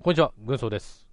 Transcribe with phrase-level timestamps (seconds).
[0.00, 1.08] こんにちは、軍曹です。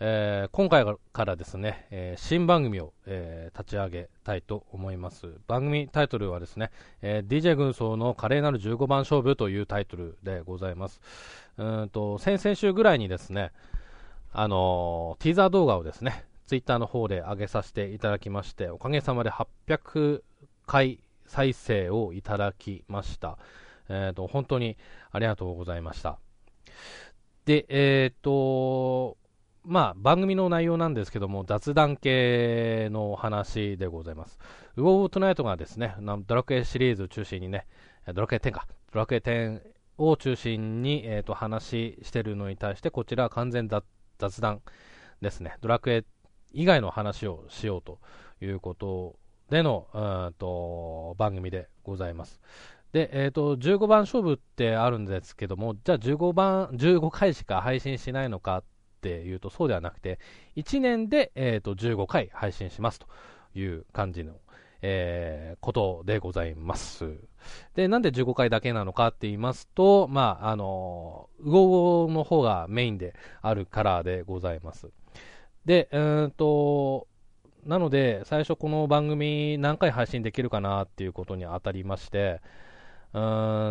[0.00, 0.84] えー今回
[1.14, 5.28] からですね、えー新番組を、えー立ち上げたいと思います。
[5.46, 6.70] 番組タイトルはですね、
[7.00, 11.00] え DJ 軍曹の華麗なる15番勝負というタイトルでございます。
[11.56, 13.50] うんと、先々週ぐらいにですね、
[14.30, 20.20] あのティーザー動画をですね、ツイッターの方で上げさせていただきまして、おかげさまで800
[20.66, 23.38] 回再生をいただきました。
[23.88, 24.76] えーと、本当に
[25.12, 26.18] ありがとうございました。
[27.48, 29.16] で、えっ、と、
[29.64, 34.38] まあ、番組の内容なんですけども、雑談系の話でございます。
[34.76, 35.94] ウォーブトナイトがですね、
[36.26, 37.66] ドラクエシリーズを中心にね、
[38.12, 39.62] ドラクエ10か、ドラクエ10
[39.96, 43.82] を中心に、えー、と話してるのに対して、こちらは完全雑
[44.42, 44.60] 談
[45.22, 45.56] ですね。
[45.62, 46.04] ドラクエ
[46.52, 47.98] 以外の話をしようと
[48.42, 49.16] いうこと
[49.48, 49.98] での、う
[50.30, 52.42] んと番組でございます。
[52.92, 58.64] で、えっ、と、15番勝負ってあるんですけども、じゃあ15番、15回しか配信しないのかっ
[59.02, 60.18] ていうと、そうではなくて、
[60.56, 63.06] 1年で、えっ、と、15回配信しますと
[63.54, 64.34] いう感じの、
[64.80, 67.18] えーことでございます。
[67.74, 74.88] で、なんで15回だけなのかって言いますと、まあ、あの、ウゴウゴの方がメインであるカラーでございます。
[75.64, 77.06] で、うーんと、
[77.64, 82.40] なので、最初この番組何回配信できるかなっていうことに当たりまして、
[83.14, 83.18] う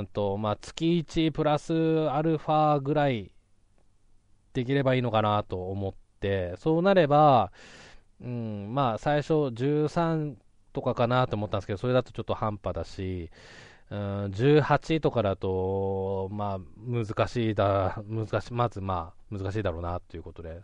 [0.02, 1.74] んと、まあ、月1プラス
[2.10, 3.32] アルファぐらい
[4.54, 7.52] できればいいのかなと思って、そうなれば、
[8.22, 10.36] うん、まあ、最初13
[10.74, 13.30] とかかなと思ったんですけど、それだとちょっと半端だし、
[13.92, 20.62] うん、18とかだと、まあ、難しいだ、難しい、まずまあ、難しいだろうなということで、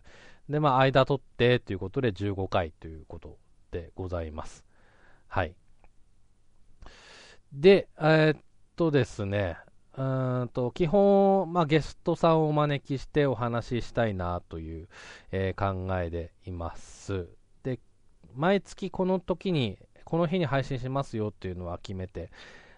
[0.49, 3.37] で、まあ、間取ってということで15回ということ
[3.71, 4.65] でございます。
[5.27, 5.55] はい。
[7.53, 8.41] で、えーっ
[8.75, 9.57] とですね、
[9.97, 10.01] う
[10.45, 14.87] んと基本、まあ、ゲストさんをお招きしてお話ししたいなという、
[15.31, 17.27] えー考えでいます。
[17.63, 17.79] で、
[18.35, 22.31] 毎月この時に、この日に配信しますよっていうのは決めて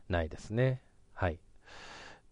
[0.09, 0.81] ないですね。
[1.13, 1.39] はい。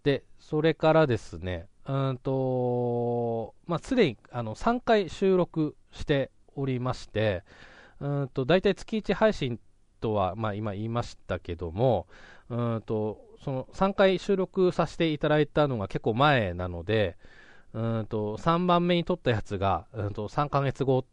[0.04, 7.44] で、それからですね、うんと、まあ、すでにあの3回収録しておりまして、
[8.00, 9.60] うんと、大体月1配信
[10.02, 12.08] とは、まあ、今言いましたけども、
[12.50, 17.18] うんと、その3回収録させていただいたのが結構前なので、
[17.74, 21.06] うんと、3番目に撮ったやつが、うんと、3ヶ月後、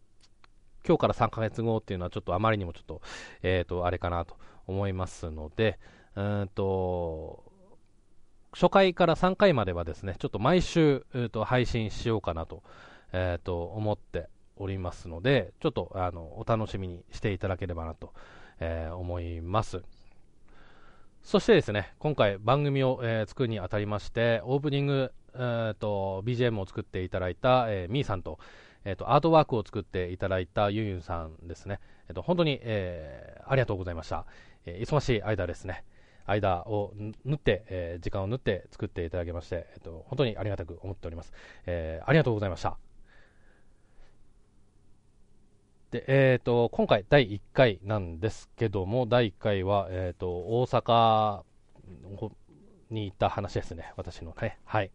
[0.86, 3.00] 今日から3ヶ月後っていうのはちょっとあまりにもちょっと、
[3.42, 4.36] えっ、と、あれかなと
[4.66, 5.78] 思いますので、
[6.16, 7.42] うんと、
[8.52, 12.62] 初回から3回まではですね、ちょっと毎週、えーと配信しようかなと,、
[13.12, 18.12] えーと思っておりますので、ちょっとあのお楽しみにしていただければなと、
[18.58, 19.82] えー思います。
[21.22, 28.38] そしてですね、今回番組を、えー作るにあたりまして、オープニング、えーと BGM を作っていただいた、えー、みーさんと、
[28.84, 34.26] えーとアートワークを作っていただいたゆゆんさんですね、えーと本当に、えーありがとうございました。
[34.66, 35.84] えー忙しい間ですね、
[36.26, 36.92] 間を
[37.24, 41.32] 縫って、えー時間を縫って作っていただきまして、えっと、本当にありがたく思っております。
[41.66, 42.89] えーありがとうございました。
[45.90, 51.42] で、えっ、と、今回第1回なんですけども、第1回は、えっ、と、大阪
[52.90, 54.90] に行った話ですね、私のね、はい、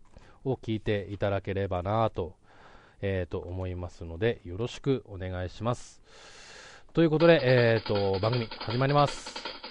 [0.45, 2.35] を聞いていただければなと、
[3.01, 6.01] えーと思いますので、よろしくお願いします。
[6.94, 9.64] ということで、えっ、と、番組始まります。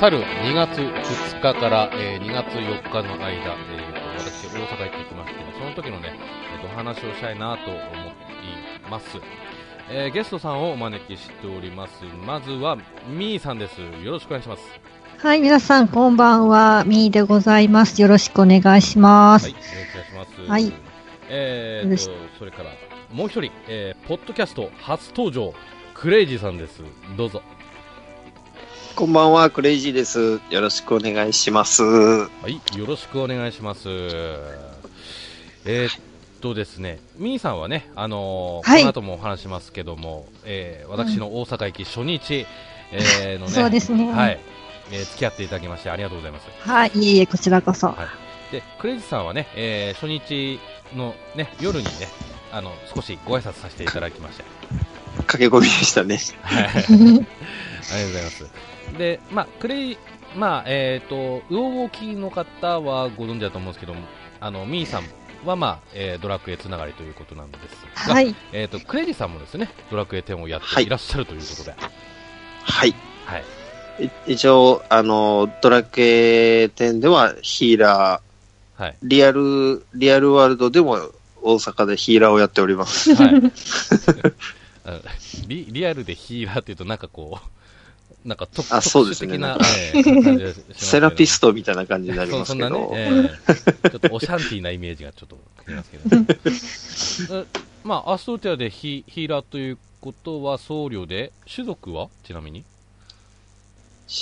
[0.00, 6.14] 去る2月2日から、えー2月4日の間、えーと私、大阪行ってきまして、その時のね、
[6.54, 9.18] えーとお話をしたいなと思います。
[9.90, 12.02] えーゲストさんをお招きしております。
[12.26, 12.78] まずは、
[13.10, 13.78] みーさんです。
[14.02, 14.62] よろしくお願いします。
[15.18, 16.82] はい、皆さん、こんばんは。
[16.86, 18.00] みーでございます。
[18.00, 19.44] よろしくお願いします。
[19.44, 20.50] はい、よろしくお願いします。
[20.50, 20.72] はい
[21.28, 22.70] えーとそれから、
[23.12, 25.52] もう一人、えーポッドキャスト初登場、
[25.92, 26.82] クレイジーさんです。
[27.18, 27.42] どうぞ。
[28.96, 30.40] こんばんは、クレイジーです。
[30.50, 31.82] よろしくお願いします。
[31.82, 33.88] はい、よろしくお願いします。
[33.88, 35.90] えーっ
[36.40, 42.46] とですね、みーさんはね、あのーはいこの後もお話しますけども、えー私の大阪行き初日、
[42.92, 44.40] えーのね、 そうですねはい、
[44.92, 46.46] えー付き合っていただきましてありがとうございます。
[46.68, 47.88] はい、いえいえ、こちらこそ。
[47.88, 47.96] はい
[48.52, 50.58] で、クレイジさんはね、えー初日
[50.96, 51.90] のね、夜にね、
[52.52, 54.44] あの、少しご挨拶させていただきまして。
[55.26, 56.20] 駆け込みでしたね。
[56.42, 56.64] はい。
[56.66, 58.69] ありがとうございます。
[58.98, 59.98] で、まあ、クレイ、
[60.36, 64.00] まあ、えっ、と、ウオウオキの方はご存知だと思うんですけども、
[64.40, 65.04] あの、ミーさん
[65.44, 68.34] は、まあ、えードラクエつながりということなんですが、はい。
[68.52, 71.74] えっ、と、クレイジさんもですね、ドラクエ10をやっはいていらっしゃるということで、
[72.62, 72.94] はい。
[73.26, 73.44] はい。
[74.04, 78.96] い一応、あの、ドラクエ10ではヒーラー、はい。
[79.02, 80.98] リアル、リアルワールドでも
[81.42, 83.14] 大阪でヒーラーをやっております。
[83.14, 83.42] はい。
[85.46, 87.59] リリアルでヒーラーっていうと、なんかこう、
[88.24, 89.38] なんか特あそうですね。
[89.38, 89.56] な、
[90.74, 93.30] セラピストみたいな感じになりそそんなねますけど、、え
[93.84, 93.90] え。
[93.90, 96.26] ちょっとオシャンティーなイメージがちょっとありますけどね。
[97.44, 102.62] えまあ、アストルティアでヒヒーラーということは僧侶で、種族はちなみに？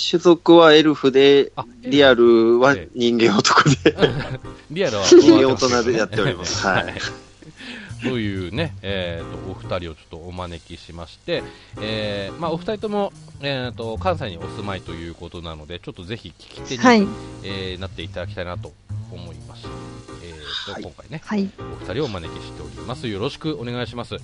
[0.09, 2.89] 種族はエルフで、あリアルはええ。
[2.95, 3.95] 人間男で、
[4.71, 6.65] リアルは 人間大人でやっております。
[6.65, 6.93] はい。
[8.01, 11.43] というね、えー、とお二人をちょっとお招きしまして、
[11.81, 13.11] えーまあ、お二人とも、
[13.41, 17.07] えー、と関西にお住まいということなので、ちょっとぜひ聞き手に、はい。
[17.43, 18.73] えーなっていただきたいなと
[19.11, 19.69] 思いまして、
[20.23, 21.49] えーとはい今回ね、はい。
[21.59, 23.07] お二人をお招きしております。
[23.07, 24.15] よろしくお願いします。
[24.15, 24.19] は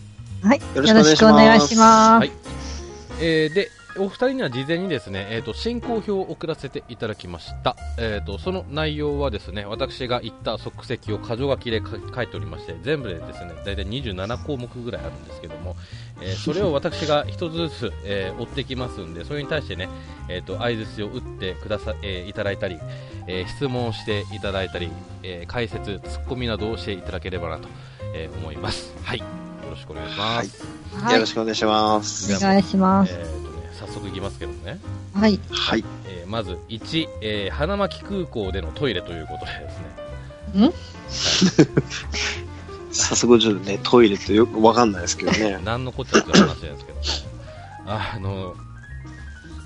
[0.56, 0.62] い。
[0.76, 2.20] よよろしくお願いします。
[2.20, 2.32] はい
[3.22, 15.76] えーで、お二人には事前にですね、えー、と進行表を送らせていただきました、えー、とその内容はですね私が言った即席を箇条書きで書書いておりまして全部でですね大体27項目ぐらいあるんですけども、
[16.22, 19.88] えーそれを私が一つずつ、えー追ってきますんでそれに対してね、
[20.30, 22.80] えー、と相槌を打ってくださ、えーいただいたり、
[23.28, 24.92] えー質問をしていただいたり、
[25.24, 27.70] えー解説、ツッコミなどをしていただければなと、
[28.14, 28.94] えー思います。
[29.04, 29.26] はい、よ
[29.70, 30.66] ろしくお願いします。
[30.96, 31.26] はいよろ。
[31.26, 32.36] しくお願いします。
[32.36, 33.45] お願いします。
[33.88, 34.80] 早速いきますけどね。
[35.14, 35.40] はい。
[35.52, 35.84] はい。
[36.08, 40.72] えーまず1、えー花巻空港でのトイレということでですね、
[42.92, 45.60] 早速ちょっとね、トイレってよくわかんないですけどね。
[45.64, 47.00] 何のこっちゃって話なんですけど、
[47.88, 48.56] あの、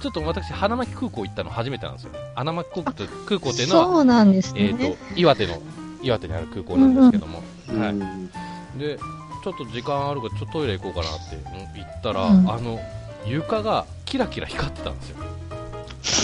[0.02, 2.12] ちょっと私、花巻空港行ったの初めてなんですよ。
[2.36, 4.90] 花巻空港と空港っていうのは、そうなんですえっ、ね。
[4.92, 5.62] と、岩手の、
[6.02, 7.90] 岩手にある空港なんですけども、はい。
[7.92, 8.30] うん
[8.78, 8.98] で、
[9.44, 11.38] ちょっと時間あるから、ちょっとトイレ行こうかなって
[11.76, 12.80] 言ったら、うんあの、
[13.26, 15.18] 床がキラキラ光ってたんですよ。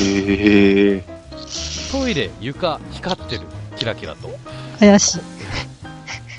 [0.01, 1.03] へえ。
[1.91, 3.41] トイレ、床、光ってる、
[3.77, 4.29] キラキラと。
[4.79, 5.19] 怪し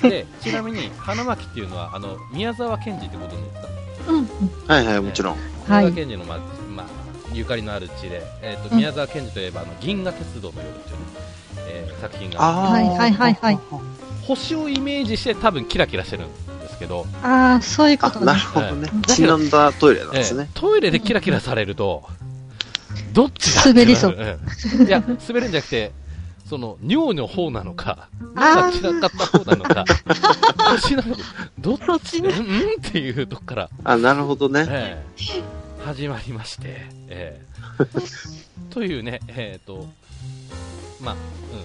[0.03, 0.09] い。
[0.09, 3.67] で、ちなみに、花巻っていうのは、あの、宮沢賢治ってことですか？
[4.11, 4.27] うん。
[4.67, 5.33] はいはい、もちろん。
[5.35, 6.39] はい宮沢賢治の、まあ、
[6.75, 6.85] まあ、
[7.33, 11.03] ゆかりのある地で、えっ、と、うん宮沢賢治といえば、あの、銀河鉄道の夜っていうね、
[11.69, 13.59] えー作品が、あーはいはいはいはい。
[14.27, 16.46] 星をイメージして多分キラキラしてるんです
[16.77, 18.39] けど、ああ、そういうこあ、とねなる。
[18.39, 19.01] ほどねはい。
[19.07, 20.59] ちなんだトイレなんえですねー。
[20.59, 22.07] トイレでキラキラされると、
[23.13, 24.15] どっちだ滑りそう
[24.79, 25.91] うんいや、滑るんじゃなくて、
[26.49, 29.85] その、尿の方なのか、なんか散らかった方なのか、
[30.71, 31.21] 星なのか、
[31.59, 32.35] どっちうんうんっ
[32.81, 34.65] ていうとこから、あ、なるほどね。
[34.69, 37.41] ええ始まりまして、え
[37.79, 37.85] え
[38.73, 39.87] というね、えっ、と、
[41.01, 41.15] まあ、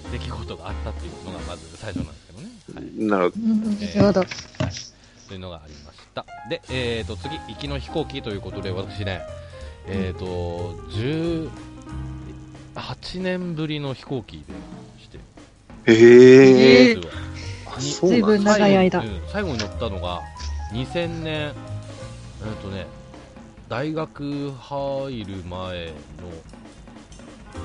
[0.05, 2.49] うん、出来事があったっていうのがまず最初なんですけどね。
[2.75, 3.07] はい。
[3.09, 3.43] なるほど。
[3.45, 4.27] うんなるほど。
[5.33, 6.27] というのがありました。
[6.51, 9.23] で、えっ、と、次、行きの飛行機ということで、私ね、
[9.87, 10.75] えっ、と、
[12.75, 14.53] 18年ぶりの飛行機で
[15.03, 15.17] して、
[15.91, 16.95] へえ。
[16.97, 17.15] 実は
[17.75, 18.59] あ、にそう随分なんだ。
[18.59, 20.21] 長い間最後,、うん、最後に乗ったのが
[20.73, 21.55] 2000年えっ、
[22.61, 22.87] とね
[23.71, 25.95] 大学入る前の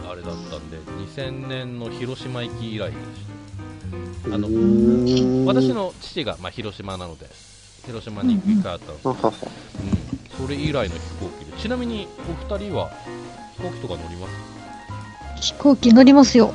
[0.10, 2.98] あれだったんで2000年の広島行き以来でし
[4.30, 4.48] たあの
[5.46, 5.70] 私。
[5.70, 7.28] の父が、まあ、広島なので
[7.88, 9.34] 広島に行く機会あったんですけど、ははは
[10.40, 11.58] うん、それ以来の飛行機で。
[11.58, 12.08] ちなみに
[12.50, 12.92] お二人は
[13.58, 14.34] 飛行機とか乗ります？
[15.42, 16.54] 飛行機乗りますよ。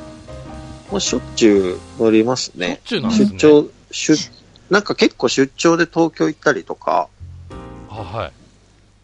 [0.91, 2.81] もうしょっちゅう乗りますしょっね。
[2.85, 3.39] ちゅうなんですね。
[3.39, 4.31] 出張、出、
[4.69, 7.09] なんか結構出張で東京行ったりとか、
[7.89, 8.31] あはい。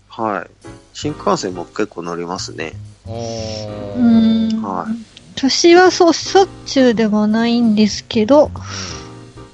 [0.08, 0.50] はい。
[0.94, 2.74] 新幹線も結構乗りますね。
[3.08, 3.14] お
[3.96, 4.62] うん。
[4.62, 4.96] はい。
[5.36, 8.52] 私はそう、しょっちゅうでもないんですけど、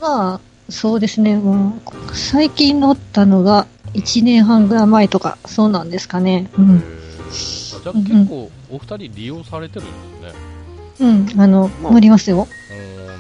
[0.02, 1.80] まあ、そうですね、も
[2.12, 6.50] う、最近乗ったのが1年半ぐらい前とか、そうなんですかね。
[6.58, 6.80] ううん。
[6.80, 11.26] じゃあ結構お二人利用されてるんですね。
[11.36, 11.94] うん、あの、まあ。
[11.94, 12.48] 乗りますよ。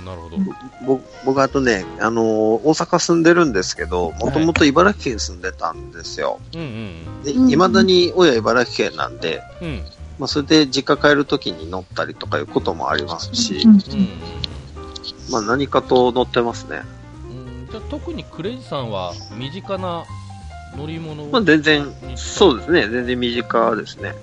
[0.05, 0.37] なるほど、
[0.85, 6.39] ぼ僕あとね、あのー大阪住んでるんですけど、もともと茨城県住んでたんですよ。
[6.53, 7.49] うんうんで、うん。
[7.49, 9.67] 未だに親茨城県なんで、うん。
[9.67, 9.81] うん
[10.19, 13.79] まあ、それで実家帰るときに乗ったりとかいうこともありますしう、んうん。
[15.29, 16.83] まあ何かと乗ってますね。
[17.75, 20.05] ゃあ特にクレイジさんは身近な
[20.75, 22.87] 乗り物まあ全然、そうですね。
[22.87, 24.13] 全然身近ですね。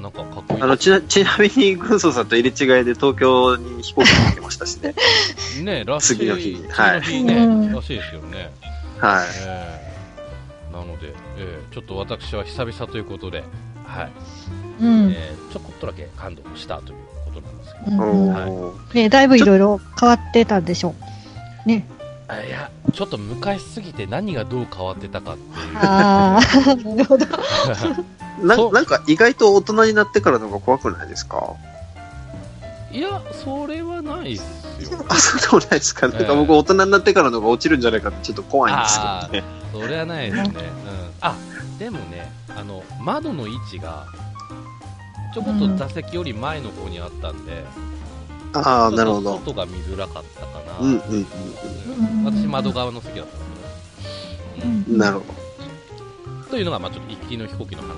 [0.00, 0.62] なんかかかっこいい。
[0.62, 4.94] あの、ちな、ちなみに、軍曹さんと入れ違いで東京に飛行機に行きましたしね。
[5.62, 6.16] ね らしい。
[6.16, 8.52] 次の日はいの日ね、うんらしいですよね。
[8.98, 9.26] はい。
[9.46, 9.86] えー
[10.72, 13.42] なので、えーちょっと私は久々ということで、
[13.84, 14.12] はい、
[14.80, 15.10] うん。
[15.10, 21.15] えーちょこっとだけ感動したということなんですけど、うんうんおーね、だいぶいろいろ変わってたんでしょう。
[21.66, 21.86] ね。
[22.28, 25.44] あいや、ちょっと昔すぎて何がどう変わってたかってい
[25.74, 25.76] う。
[25.76, 27.26] ああ、 なるほど。
[27.26, 31.54] そうななんか意外と大人になってからの方が怖くないですか？
[32.92, 35.04] いや、それはないっすよ。
[35.08, 36.08] あ、そうでもないですか？
[36.08, 39.52] なんか僕大人になってからの方が落ちるんじゃないかってちょっと怖いんですあけどね。
[39.74, 40.48] ーそれはないですね。
[40.48, 40.60] うん。
[41.20, 41.34] あ、
[41.78, 44.06] でもね、あの、窓の位置が、
[45.34, 47.64] ちょこっと座席より前の方にあったんで、
[48.58, 49.38] ああ、なるほど。
[49.38, 50.78] 外が見づらかったかな。
[50.80, 51.26] うんうんうん
[52.24, 54.98] 私、窓側の席だったんですけど、うんうん。
[54.98, 55.24] なるほ
[56.50, 57.88] というのが、まあちょっと一気の飛行機の話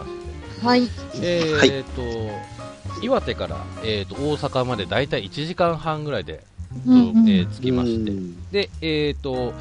[0.61, 0.67] で。
[0.67, 0.83] はい。
[1.17, 6.45] えーはいえーと、岩手から、えー、と大阪までだいたい1時間半ぐらいで、
[6.87, 7.63] うんうんえー着ど。
[7.63, 9.53] きまして、うんで、えー、と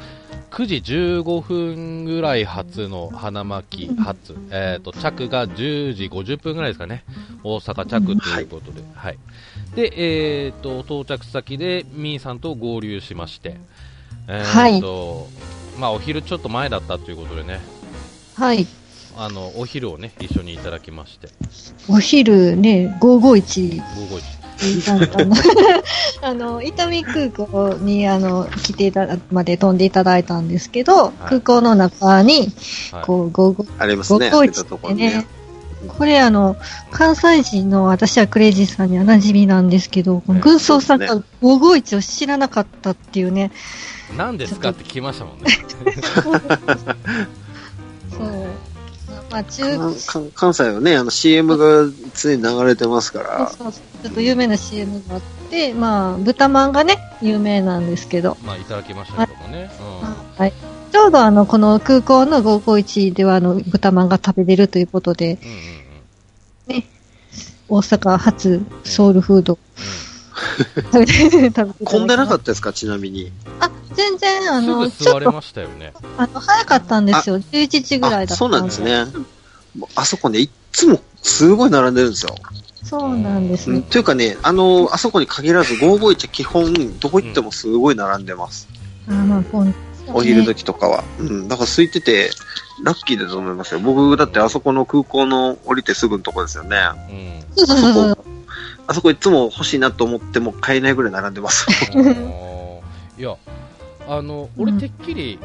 [0.50, 7.04] 9時15分ぐらい発の花巻発、えー、と着が10時50分ぐらいですかね、
[7.44, 9.18] 大阪着ということで、はい
[9.74, 9.92] で
[10.46, 13.56] えー、と到着先でみーさんと合流しまして、
[14.26, 15.28] えーと
[15.78, 17.60] まあ、お昼ちょっと前だったということでね、
[18.34, 18.66] はい。
[19.16, 21.28] あのお昼をね一緒にいただきまして、
[21.88, 25.34] お昼ね、551午後1あの、
[26.22, 31.12] あの、伊丹空港に、あの、来ていただ、まで飛んでいただいたんですけど、い。
[31.28, 32.52] 空港の中に、
[32.92, 33.04] はい。
[33.04, 34.30] こう、午後、ありますね。
[34.30, 35.26] 551出たとこってねろにね。、
[35.86, 36.56] これあの、
[36.90, 43.52] 関西人の私はクレイジーさんには馴染みなんですけど、この軍曹さんがそう551を知らなかったっていうね、
[44.16, 45.46] 何ですかって聞きましたもんね。
[48.10, 48.48] そう。
[49.30, 55.20] まあ、中、かか関西はね、あの CM が常に流れてますから、そうそうちょっと有名な CM があっ
[55.50, 59.70] て、まあ、豚まんがね、有名なんですけど、まあ、いただきましたけどもね。
[60.36, 60.52] はい。
[60.98, 65.48] ちょうどあの、この空港の551では、あの、豚まんが食べれるということで、うん。
[65.48, 65.58] うんう
[66.72, 66.84] んうん。
[67.68, 69.58] 大阪発ソウルフード
[71.84, 73.30] 混んでなかったですか、ちなみに。
[73.60, 75.92] あ、全然、あすの、ぐちょっと、座れましたよね。
[76.16, 77.38] あの、早かったんですよ。
[77.38, 78.82] 11時ぐらいだったあそうなんです。
[78.82, 79.04] ね。
[79.94, 82.34] あそこね、いっつもすごい並んでるんですよ。
[82.82, 83.82] そうなんですねうん。
[83.84, 88.66] というかね、あの、あそこに限らず551は基本、どこ行ってもすごい並んでます。
[89.08, 91.04] あまあ、こうお昼時とかは。
[91.18, 91.48] うん。
[91.48, 92.30] だから空いてて、
[92.82, 93.80] ラッキーだと思いますよ。
[93.80, 96.76] 僕、だってあそこの空港の降りてすぐのとこですよね。
[97.10, 97.64] うん。
[97.66, 98.18] そうそうそう。
[98.86, 101.66] あそこいつも欲しいなと思っても買えないぐらい並んでます。
[103.18, 103.36] いや、
[104.08, 105.38] あの、俺てっきり、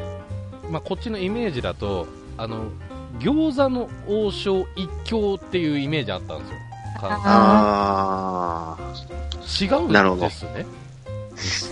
[0.70, 2.06] まあ、こっちのイメージだと、
[2.38, 2.70] あの、
[3.18, 6.56] 餃子の王将一強っていうイメージあったんですよ。
[7.00, 8.76] 関あ
[9.42, 10.64] 西違うんなるほどですね。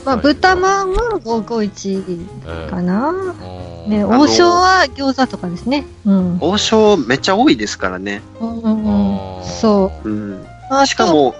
[0.04, 3.08] まあ、豚まんは551ええかな。
[3.10, 5.84] うんね、の王将は餃子とかですね。
[6.04, 6.38] うん。
[6.38, 6.44] ー。
[6.44, 8.22] 王将めっちゃ多いですからね。
[8.40, 10.08] うんうんそう。
[10.08, 10.46] うん。
[10.70, 11.34] あしか、も、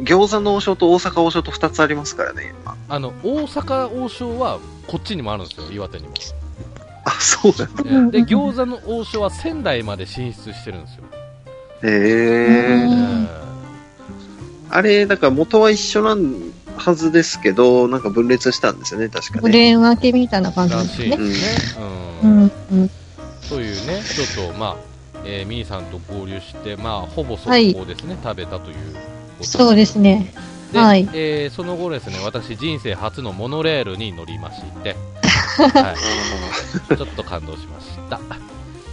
[0.00, 2.76] 餃子の王将と大阪王将と2つありますからね、今。
[2.88, 6.14] あの、大阪王将はこっちにもあるんですよ、岩手にも。
[7.04, 7.84] あ、そうなんだ。
[7.86, 11.04] ええで、餃子の王将は仙台まで進出してるんですよ。
[11.82, 12.86] へうえ。
[12.86, 13.40] んえ
[14.72, 19.58] あれ、だから元は一緒なんはずですけど、なんか分裂したんですよね、確かブね。
[19.58, 21.16] レーン分けみたいな感じですね。
[21.16, 21.26] すね。
[22.22, 22.52] ううんん。
[22.72, 22.90] うん。
[23.48, 24.76] というね、ちょっと、まあ、
[25.24, 28.76] えー、ミーさんと合流して、まあ、ほぼ速攻ですね、食べたという
[29.38, 30.32] ことそうですね。
[30.72, 34.96] で、はいえーその後ですね、私、人生初のモノレールに乗りまして、
[35.58, 35.94] は
[36.90, 38.20] い、ちょっと感動しました。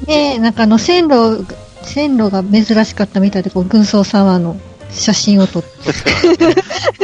[0.06, 1.46] で、なんかあの、線路、
[1.84, 4.58] 線路が珍しかったみたいで、こう、軍曹様の
[4.92, 5.70] 写真を撮って。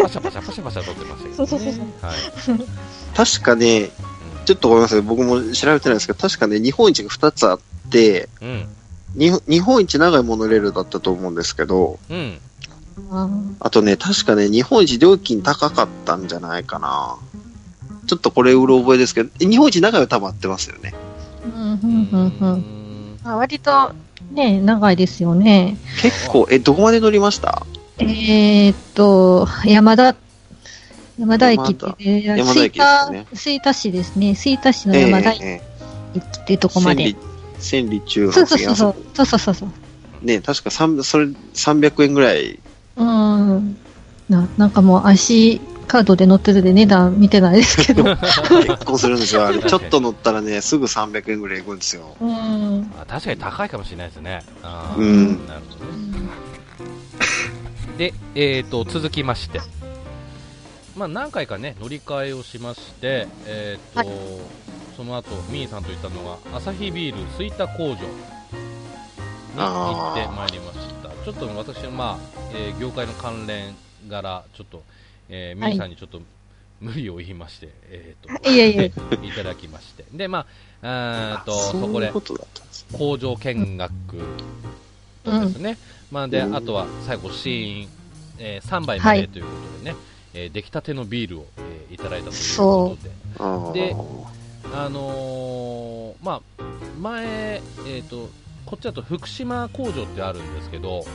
[0.01, 1.35] パシャパシャパシャパシャ撮ってましたけど、ね。
[1.35, 2.65] そうそうそうそうはい。
[3.15, 3.91] 確かね、
[4.45, 7.59] ちょっとごめんなさい、僕も調べてないですけど、確かね、日本一が2つあっ
[7.91, 8.67] て、うん。
[9.15, 12.39] に日本一長いモノレールだったと思うんですけど、うん。
[13.11, 17.17] ああとね、確かね、日本一料金高かったんじゃないかな。
[18.07, 20.93] ちょっとこれうろ覚えですけど、え日本一長いは多分合ってますよね。
[21.47, 22.53] ーうん、うん、うん、うん。
[22.59, 23.19] ん。
[23.23, 23.93] まあ、割と、
[24.31, 25.77] ね、長いですよね。
[26.01, 27.65] 結構、え、どこまで乗りました？
[27.99, 30.15] えーっと、山田、
[31.19, 34.35] 山田駅って、えー山田駅ですね吹田市ですね。
[34.35, 35.61] 吹田市の山田駅え
[36.17, 37.15] っていうとえこまで。
[37.59, 39.05] 千里中そう発そうそうそう。
[39.13, 40.25] そうそうそうそう。
[40.25, 42.59] ね、確か三それ300円ぐらい。
[42.97, 43.77] うん。
[44.29, 48.03] な、なんかもう IC カードで乗ってるんで値段見てないですけど。
[48.65, 49.45] 結構するんですよ。
[49.45, 52.15] あれ、ちょっと乗ったらね、すぐ300円ぐらいいくんですよ。
[52.19, 52.91] うん。
[52.99, 54.43] あ確かに高いかもしれないですね。
[54.63, 56.52] あーうんなるほどね。
[57.97, 59.59] で、えー、と続きまして、
[60.95, 64.09] まあ、何回かね乗り換えをしまして、えーとはい。
[64.95, 67.99] その後ミーさんと言ったのがアサヒビール吹田工場に
[69.55, 71.09] 行ってまいりました。
[71.23, 73.75] ちょっと私は、まあえー業界の関連
[74.07, 74.83] 柄ちょっと、
[75.29, 76.21] えーミーさんにちょっと
[76.79, 78.91] 無理を言いまして、えーと いえいえ。
[79.23, 80.05] いただきまして。
[80.11, 80.45] で、ま
[80.83, 82.11] あ、あーとそこで。
[82.91, 83.91] 工場見学
[85.25, 85.77] ですね、
[86.13, 87.89] まあ、であとは最後、シーン、
[88.37, 89.95] えー3杯までということでね、
[90.35, 93.95] えー出来たてのビールを、えーいただいたということで、で
[94.75, 96.63] あのーまあ、
[97.01, 98.29] 前、えーと、
[98.65, 101.05] こっちだと福島工場ってあるんですけど、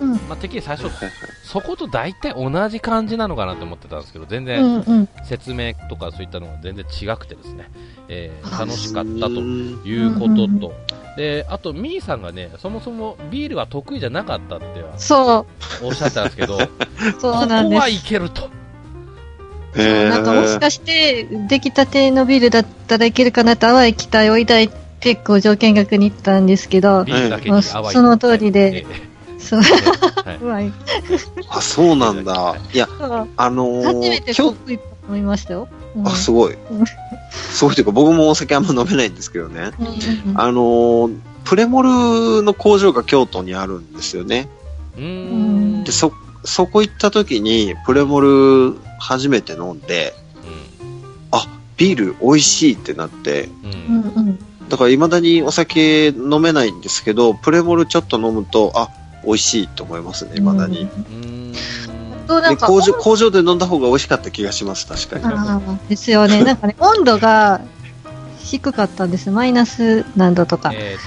[0.00, 0.12] うん。
[0.28, 0.88] まあ、てっきり最初、
[1.42, 4.46] そこと大体同じ感じなのかなと思ってたんですけど、全う
[4.84, 5.08] 然。
[5.24, 7.70] 説明とかそういったのが全然違くてですね、
[8.08, 10.72] えーあ楽しかったとうんいうことうんと、
[11.16, 15.46] であと、ミーさんがね、そもそもビールは得意じゃなかったってそ
[15.82, 15.86] う。
[15.86, 16.58] おっしゃってたんですけど、
[17.20, 17.80] そうここなんです。
[17.80, 18.48] はいけると。
[19.76, 24.87] なんかもしかして、出来たてのビールだったらいけるかなと淡い期待を抱いて、
[25.24, 27.04] 工場見学に行ったんですけど。
[27.04, 29.60] その通りでえそう、
[30.26, 30.72] えはい うまい。
[31.48, 32.56] あ、そうなんだ。
[32.72, 32.88] いや、
[33.36, 35.68] あのー、初めてコップ一本飲みましたよ。
[35.96, 36.84] うんあ、すごいうん。
[37.30, 39.70] すごいというか、僕もお酒あんま飲めないんですけどね。
[39.78, 44.48] うんうんうんあのー、プレモルの工場が京都にあるんですよね。
[44.96, 46.12] うーんで、そ、
[46.44, 50.14] そこ行った時に、プレモル初めて飲んで、
[51.78, 58.90] ビール美味しいってなって、うんうんうんだから未だにお酒飲めないんですけど、プレモルちょっと飲むと、あ、
[59.24, 60.82] 美味しいと思いますね、未だに。
[60.82, 61.52] うーん
[62.50, 65.78] で工場工場で飲んだ方が美味しかった気がします、確かに。
[65.88, 66.44] ですよね。
[66.44, 67.62] なんかね、温度が
[68.38, 69.30] 低かったんです。
[69.30, 70.70] マイナス何度とか。
[70.74, 71.04] えっ、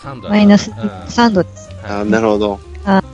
[0.00, 1.70] と、3度マイナスうん3度です。
[1.84, 2.60] あなるほど。
[2.84, 3.04] まあ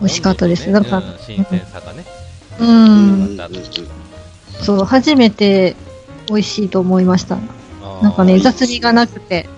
[0.00, 2.04] 美味しかったですなんかうん新鮮さがね。
[2.58, 2.64] う。
[2.64, 3.38] うんん
[4.62, 5.76] そう、初めて
[6.28, 7.38] 美味しいと思いました。
[8.02, 9.48] なんかね、雑味がなくて。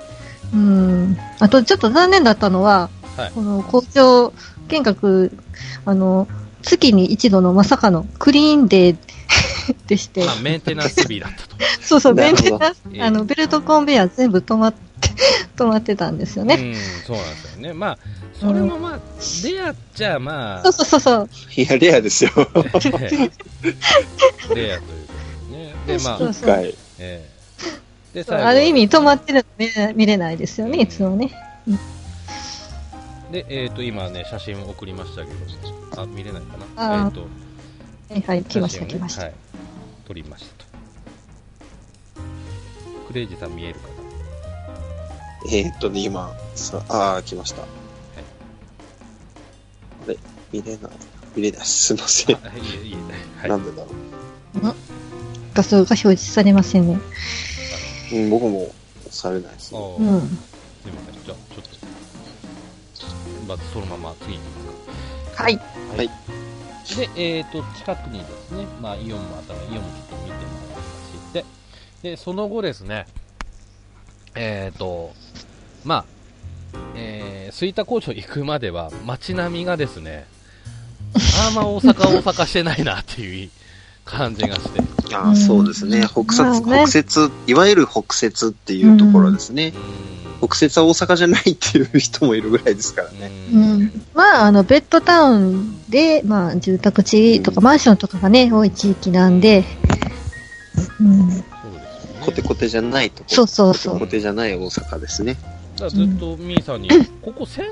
[0.52, 1.16] うん。
[1.38, 4.32] あと、ちょっと残念だったのは、はいこの工場
[4.68, 5.32] 見学、
[5.84, 6.26] あの、
[6.62, 8.96] 月に一度のまさかのクリーンデー
[9.86, 11.56] でしてまあ、、メンテナンス日だったと。
[11.80, 14.78] そうそう、メンテナンス、ええあの、ベルトコンベヤー全部止まって、
[15.56, 16.54] 止まってたんですよね。
[16.54, 16.74] うん、
[17.06, 17.72] そうなんですよね。
[17.72, 17.98] まあ、
[18.38, 19.00] それもまあ、
[19.44, 21.30] レアっちゃまあそう、そうそうそう。
[21.56, 22.30] いや、レアですよ。
[22.34, 24.80] レアということで
[25.50, 25.74] ね。
[25.86, 26.74] で、まあそ、うそう
[28.14, 31.30] で、最後ある意味止まってるの見れ見れないですよね、いつもね。
[33.30, 37.06] で、えっ、と、今ね、写真を送りましたけども、あ、見れないかあーな。
[37.06, 37.26] えっ、と、は
[38.16, 39.22] いはい、来ました、ね来ました。
[39.22, 39.34] はい。
[40.06, 40.70] 撮りましたと。
[43.06, 43.88] クレイジーさん見えるか
[45.46, 47.62] えーっとね、今、さあー、来ました。
[47.62, 47.66] あ
[50.08, 50.16] れ、
[50.52, 50.92] 見れない。
[51.36, 51.66] 見れない。
[51.66, 52.36] すいません。
[52.42, 53.50] なあいえ、いえ、はい。
[53.50, 54.74] なんでだろ
[55.54, 56.98] 画像が表示されませんね。
[58.12, 58.16] う。
[58.16, 58.72] うん、僕も
[59.10, 59.96] されないですね。
[59.98, 60.20] うん。
[60.20, 60.26] す
[60.86, 61.24] みません。
[61.24, 65.42] じゃあ、ちょっと、まずそのまま次に行きますか。
[65.42, 65.60] はい。
[66.96, 71.44] で、えっ、と、近くにですね、まあ、イオンもあったので、イオンもちょっと見てもらいまして、
[72.02, 73.06] で、その後ですね、
[74.34, 75.12] えっ、と、
[75.84, 76.04] まあ、
[76.94, 80.26] えー、吹田工場行くまでは、街並みがですね、
[81.14, 83.50] あーまあ大阪、大阪してないなっていう
[84.04, 84.82] 感じがして、
[85.14, 86.06] あそうですね。
[86.06, 89.72] 北摂、まあね北摂、いわゆる北摂っていうところですね。
[90.42, 93.30] う北摂は大阪じゃないっていう人もいるぐらいですからね。
[93.52, 94.02] ううんん。
[94.14, 99.64] まあ、あの、ベッドタウンで、まあ、住宅地とかマンションとかがね、多い地域なんで、
[101.00, 101.44] うん。
[102.20, 103.28] コテコテじゃないとこ。
[103.28, 105.36] そうそうそうコテコテじゃない大阪ですね。
[105.76, 106.90] だずっとミーさんに、
[107.22, 107.64] ここ仙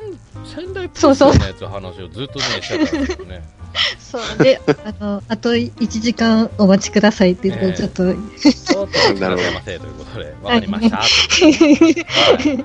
[0.44, 3.42] 仙台プロそうそうのやつの話をずっとね、してたんですよね。
[3.98, 4.42] そう。
[4.42, 4.60] で、
[4.98, 8.16] あの、あと1時間お待ちくださいって言うと、ええちょっと、ちょっ
[8.74, 11.00] とお待ちくださいませということで、わかりました。
[11.38, 12.64] ということでは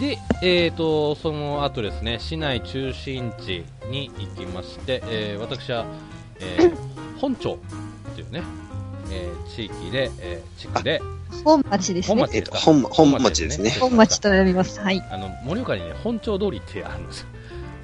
[0.00, 5.86] で、えー、とその後ですね市内中心地に行きまして、えー私は、
[6.40, 6.76] えー
[7.20, 7.56] 本町
[8.10, 8.42] っていうね、
[9.12, 11.00] えー地域で、えー地区で
[11.44, 12.36] 本町ですね本町。
[12.36, 13.70] えっと、本、本町ですね。
[13.80, 14.80] 本町と呼びます。
[14.80, 15.00] はい。
[15.10, 17.28] あの盛岡にね本町通りってあるんですよ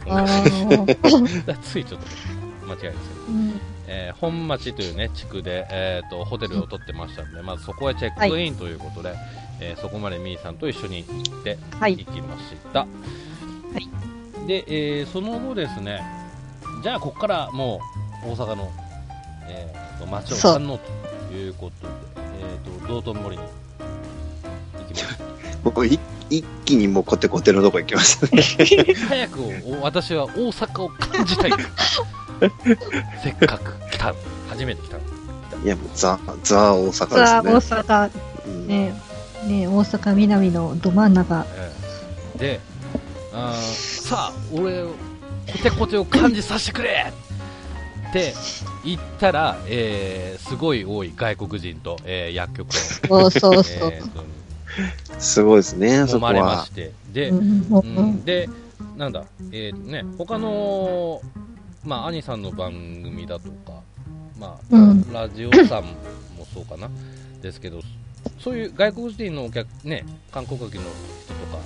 [1.63, 2.07] ついちょっと
[2.67, 2.93] 間違いですけど、
[3.29, 9.15] うんえー本町というね地区で、えー、とホテルを取ってましたんで、まずそこへチェックインということで、
[9.61, 11.97] えーそこまでみーさんと一緒に行ってはい。
[11.97, 12.87] 行きました。
[14.47, 16.03] で、えーその後ですね、
[16.83, 17.81] じゃあここからも
[18.27, 18.71] う大阪の、
[19.49, 20.79] えーと街を堪能
[21.31, 21.93] ということで、
[22.41, 25.25] えーと道頓堀に行きました。
[25.71, 25.99] もうい
[26.31, 28.43] 一気にもうコテコテのとこ行きましたね。
[29.09, 31.53] 早くお私は大阪を感じたい。
[33.23, 34.15] せっかく来た。
[34.49, 34.97] 初めて来た。
[34.99, 35.01] い
[35.67, 37.83] や、もうザ、ザ大阪ですね。
[37.83, 38.11] 阪、
[38.47, 38.95] うんね、
[39.47, 41.47] ね、大阪南のど真ん中。
[41.57, 41.73] え
[42.37, 42.61] えで、
[43.33, 47.13] あーさあ、俺、コテコテを感じさせてくれ
[48.11, 48.35] って
[48.85, 53.93] 言ったら、えーすごい多い外国人と、えー薬局を、そうそうそう。
[53.93, 54.38] えーと
[55.19, 56.33] すごいですね、そこは。
[56.33, 56.73] 揉まれまし。
[56.73, 58.49] て、で、うんで、
[58.97, 61.21] なんだ、えーとね、他の、
[61.85, 63.81] まあ、兄さんの番組だとか、
[64.39, 65.13] まあ、うん。
[65.13, 66.89] ラジオさんもそうかな、
[67.43, 67.81] ですけど、
[68.39, 70.83] そういう外国人のお客、ね、韓国人の
[71.25, 71.59] 人とか、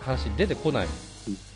[0.00, 0.86] 話出てこない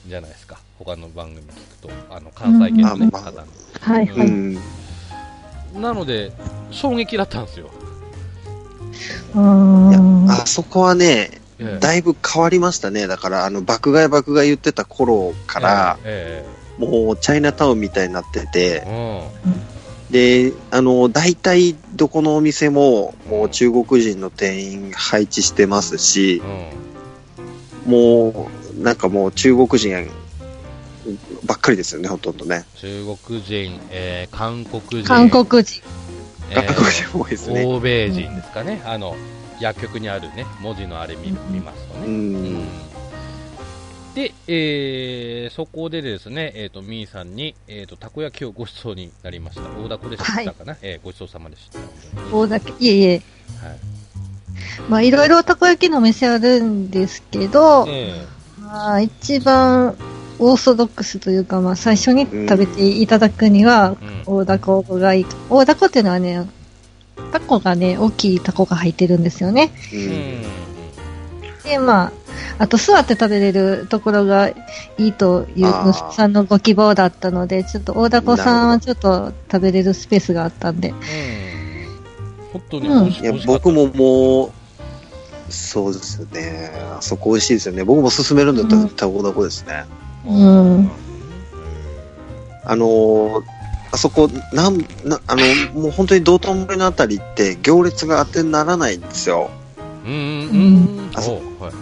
[0.07, 3.11] じゃないですか、他の番組聞くと、あの関西圏の、ねうん。
[3.11, 3.47] 方の。
[3.81, 5.79] はい。
[5.81, 6.33] なので、
[6.71, 7.71] 衝撃だったんですよ。
[9.35, 10.31] うーん。
[10.31, 13.07] あそこはね、ええだいぶ変わりましたね。
[13.07, 16.45] だから、あの、爆買い爆買い言ってた頃から、え
[16.79, 19.31] もう、チャイナタウンみたいになってて、え
[20.11, 26.43] で、あの、大体、どこのお店も、もう中国人の店員配置してますし
[27.87, 30.11] もう、なんかもう中国人
[31.45, 32.65] ばっかりですよね、ほとんどね。
[32.77, 35.83] 中国人、えー韓国人、韓国人。
[36.55, 37.65] えー韓国人多いですね。
[37.65, 39.17] 欧米人ですかね、あの
[39.61, 42.07] 薬局にあるね文字のあれ見見ますとうね。
[42.07, 42.69] うんん。
[44.15, 51.79] で、えーそこでですね、えー、とみーさんに、えー、とたこ焼きをご馳走になりました、大凧でしたかな、えーごちそうさまでした。
[52.33, 53.09] 大だけ、いえいえ。
[53.11, 53.21] はい
[54.89, 58.25] まあ、いろいろたこ焼きのお店あるんですけど、え
[58.61, 59.97] まあ、一番
[60.39, 65.27] オーソドックスというか、まあ、最初に食べていただくには、大ダコがいい。
[65.49, 66.47] 大ダコっていうのはね、
[67.33, 69.73] タコがね、大きいタコが入ってるんですよね。
[71.65, 72.13] で、まあ、
[72.59, 74.55] あと座って食べれるところがい
[74.99, 75.73] いという
[76.13, 80.91] さんのご希望だったので、ちょっと大ダコさんはちょっと食べれるスペースがあったんで。
[80.91, 81.55] うん
[82.55, 84.53] 本当にうん美味しいや僕ももう、
[85.53, 86.71] そうですよね。
[86.97, 87.83] あそこ美味しいですよね。
[87.83, 89.85] 僕も勧めるんだったら絶対大凧ですね。
[90.27, 90.91] うん。
[92.65, 93.43] あのー
[93.93, 99.51] あそこ、なん、な、あの、もう本当に道頓堀のあたりって行列が当てにならないんですよ。
[100.05, 101.73] うんあそおはい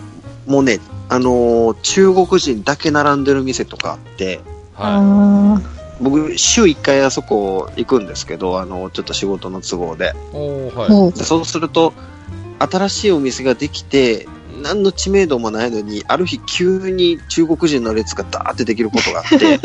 [0.51, 4.41] もうね、あのー中国人だけ並んでる店とかあって、
[4.75, 10.13] はあ僕、週1回あそこ行くんですけど、あの、ちょっと仕事の都合で。
[10.35, 11.95] はいそうすると、
[12.59, 14.29] 新しいお店ができて、
[14.63, 19.59] 何の知名度もないのに、ある日急に中国人の列がダーってできることがあって、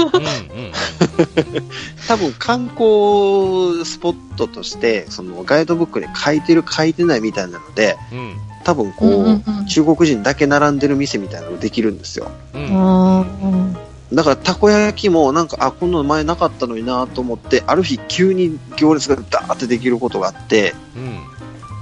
[2.07, 8.35] 多分観光スポットとして、そのガイドブックに書いてる書いてないみたいなので、うん。
[8.63, 9.65] 多分こう、うんうんうん。
[9.65, 12.29] 中国人だけ並んでる店みたいなのができるんですよ。
[12.53, 13.77] うん。
[14.13, 21.19] だからたこ焼きもなんか、あ、こんなの前なかったのになと思って、ある日急に行列がダーってできることがあって、うん。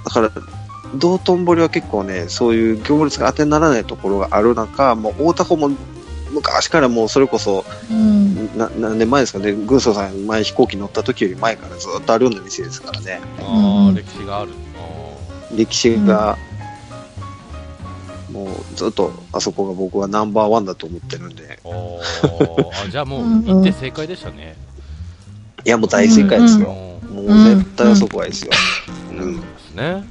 [0.06, 0.32] だから、
[0.96, 5.72] 道頓堀は結構ね、そういう行列が当てにならないところがある中、もう大田区も
[6.32, 8.58] 昔からもうそれこそ、うん。
[8.58, 13.22] な何年前ですかね、軍曹さん前飛行機乗った時より前からずっとあるような店ですからね。
[13.40, 16.38] ああうん歴史があるあ歴史が、
[18.32, 24.56] もうずっとあそこが僕はナンバーワンだと思ってるんで、あじゃあもう 行って正解でしたね
[25.66, 26.70] いやもう大正解ですよ。
[26.70, 28.52] うんもう絶対あそこはいいですよ。
[29.12, 29.42] うん。
[29.76, 30.04] ね。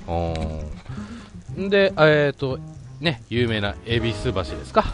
[1.56, 2.58] うんで、えっ、と、
[3.00, 4.84] ね、有名な恵比寿橋ですか。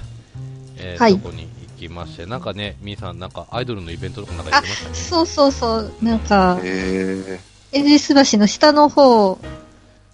[0.77, 1.49] えーはいそこに
[1.81, 4.95] 行きまして、なんかね、みーさん、なんかアイドルのイベントとかなんかやってましたね。
[4.95, 5.93] そうそうそう。
[6.03, 7.41] なんか、へ
[7.73, 9.39] 恵比寿橋の下の方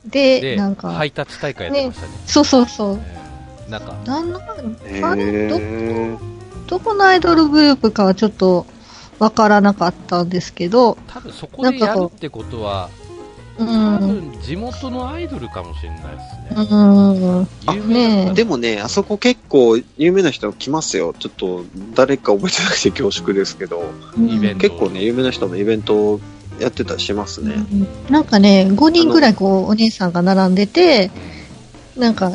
[0.04, 2.12] で、で、なんか、ハイタッチ大会やってましたね。
[2.26, 3.00] そうそうそう。
[3.02, 3.26] えー
[3.68, 6.16] なんか、なんあどえ。
[6.68, 8.66] どこのアイドルグループかはちょっと
[9.18, 13.05] わからなかったんですけど、多分そこでやるってことは、う
[13.58, 14.30] 多ん。
[14.30, 16.06] 分地元のアイドルかもしれないで
[16.54, 16.66] すね。
[16.70, 17.48] うん。
[17.66, 21.14] あ有名でもね、あそこ結構有名な人来ますよ。
[21.18, 21.64] ちょっと
[21.94, 23.82] 誰か覚えてなくて恐縮ですけど、
[24.58, 26.20] 結構ね、有名な人のイベントを
[26.60, 27.54] やってたりしますね。
[27.54, 31.10] うんなんかね、5人ぐらいこう、お姉さんが並んでて、
[31.96, 32.30] なんか、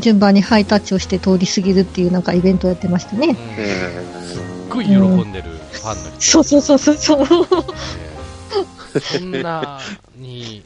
[0.00, 3.28] 順番にハイタッチをして通り過ぎるっていうなんかイベントをやってましたね。
[3.28, 6.42] うんえすっごい喜んでるファンの人。
[6.44, 7.26] そうそうそうそう
[9.00, 9.80] そんな
[10.16, 10.62] に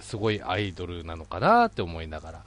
[0.00, 2.40] すごいアイドルなのかなって思いながら、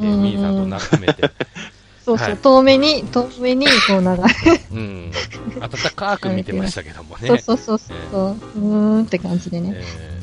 [0.00, 1.30] えーーさんと眺めて、
[2.04, 4.06] そうそう、はい遠目に、遠目にこう流
[4.50, 5.12] れ、うん、
[5.60, 7.28] 温かく見てましたけどもね。
[7.28, 9.72] そうそうそうそう、うーんって感じでね。
[9.76, 10.20] えー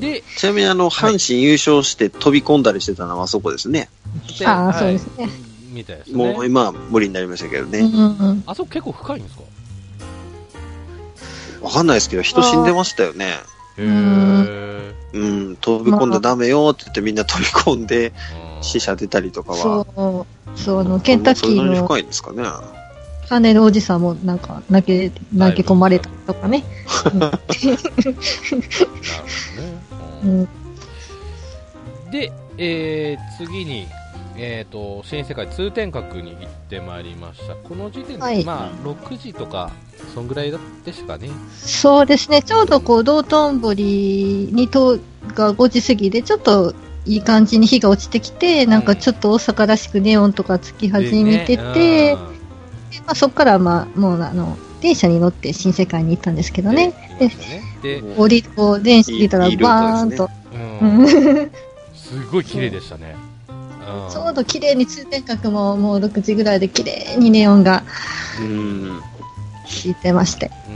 [0.00, 3.88] で、ちなみにあの、阪神優勝して飛び込んだりしてたのはあそこですね。
[4.36, 5.28] でああ、はいそうですね。
[5.70, 6.46] みたいですねもう。
[6.46, 7.78] 今は無理になりましたけどね。
[7.78, 8.42] うんうん。
[8.44, 9.42] あそこ結構深いんですか？
[11.60, 13.34] わかんないですけど、人死んでましたよね。
[13.78, 14.92] へ。
[15.14, 15.18] う
[15.50, 18.14] ん、飛び込んだらダメよって言ってみんな飛び込んで
[18.46, 19.56] うん死者出たりとかは。
[19.58, 22.44] そう、そう、あの、ケンタッキーの深いんですかね。
[23.28, 26.64] パネルおじさんもなんか投げ、投げ込まれたりとかね。
[27.14, 27.52] なるほ
[28.02, 28.16] どね。
[30.22, 30.48] ううんん。
[32.10, 33.86] で、えー、次に、
[34.36, 38.44] えー、と新世界通天閣に行ってまいりました、この時点で、はい。
[38.44, 39.70] まあ、6時とか、
[40.14, 40.50] そんぐらい
[40.84, 44.98] でしたかね、そうですね、ちょうどこう、道頓堀にと
[45.34, 52.32] が5時過ぎで、ちょっといい感じに日が落ちてきて、なんかちょっと大阪らしくネオンとかつき始めてて、でね。
[53.06, 60.98] まあ、そこからまあ、もうあの、電車に乗って新世界に行ったんですけうんどね、でねで、降り、こう、電車降りたらバーンと、うん。
[60.98, 61.50] う ん
[61.94, 63.16] すごい綺麗でしたね。
[63.28, 63.31] ん
[64.10, 67.82] ちょうど綺麗に通天閣ももう6時ぐらいで綺麗にネオンが
[68.40, 69.00] うん。
[69.66, 70.50] ついてまして。
[70.68, 70.70] う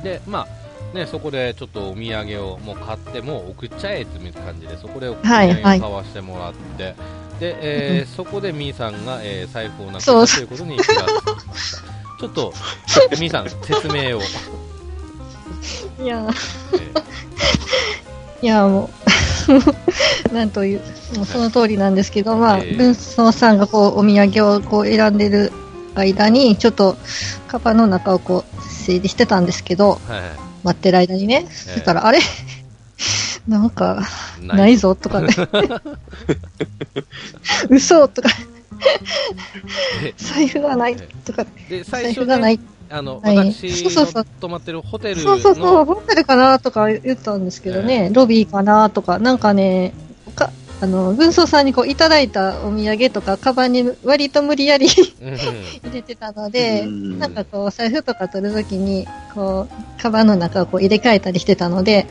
[0.00, 6.94] ん、で、まあね、そこでちょっとお土産をもう買って、もう送っちゃえっていう感じで、そこでお土産をはいはい買わしてもらって、
[7.40, 11.82] でえーそこでみーさんが、えー財布をなくしたということに気がつきました。
[12.20, 12.52] ちょっと、
[13.18, 14.20] みーさん、説明を。
[16.02, 16.28] いや
[18.42, 19.11] えいや、もう、
[20.32, 20.80] なんという、
[21.16, 22.76] もうその通りなんですけど、まあ、ええ。
[22.76, 25.52] 軍曹さんがこう、お土産をこう選んでる
[25.94, 26.96] 間に、ちょっと、
[27.48, 30.22] カバンの中をこう、整理してたんですけど、ーはい。
[30.64, 32.20] 待ってる間にね、そしたら、あれ？
[33.48, 34.02] なんか、
[34.40, 35.28] なないぞとかね。
[37.68, 38.28] 嘘とか、
[40.00, 42.60] で 財布がないとか、で最初ね財布がない。
[42.92, 43.36] あの、はい。
[43.36, 44.22] 私そうそうそう。
[44.22, 49.94] の泊まってるホテルそうそうそう、の、ホテルかなとか言ったんですけどね、ロビーかなとか、なんかね、
[50.34, 50.50] か
[50.82, 55.10] あの、軍曹さんにこういただいたお土産とか、カバンに割と無理やり入
[55.92, 57.18] れてたので、うん。
[57.18, 62.06] なんかこう、財布とか取るときに、こう、カバンの中をこう入れ替えたりしてたので、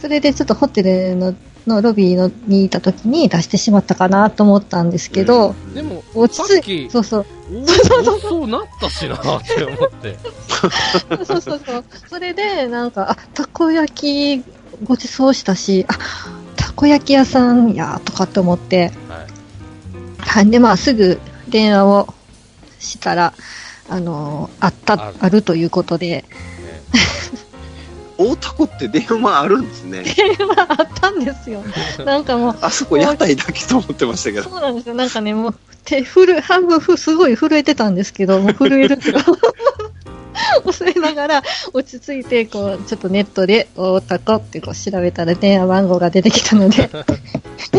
[0.00, 1.34] それでちょっとホテルの
[1.66, 5.74] のロビーのにいたときに出してしまったかなと思ったんですけど、うん。
[5.74, 7.04] でも、落ち着きい、そう。
[7.04, 10.18] そう、おそうなったしなって思って。
[11.24, 11.84] そうそうそう。
[12.08, 14.44] それで、なんか、あ、たこ焼き
[14.84, 15.94] ごちそうしたし、あ、
[16.56, 19.26] たこ焼き屋さんや、とかって思って、はい。
[20.18, 20.50] はい。
[20.50, 22.14] で、まあ、すぐ電話を
[22.78, 23.34] したら、
[23.88, 26.24] あのーあった、ああるということで、
[28.18, 30.04] 大田区って電話あるんですね。
[30.56, 31.62] まあ、あったんですよ。
[32.04, 34.42] なんかもう、あそこ屋台だけと思ってましたけど。
[34.48, 34.94] そうなんですよ。
[34.94, 39.18] なんかね、もう、手、震え、半分ふ、すごい震えてたんですけど、もう震えるけど、
[40.64, 46.90] 押えながら、落ち着いて、こう、ちょっとネットで、大田区ってこう調べたら電話番号が出てきたので、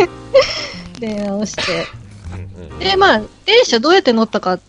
[0.99, 1.63] 電話をして、
[2.79, 4.59] で、まあ、電車どうやって乗ったかっ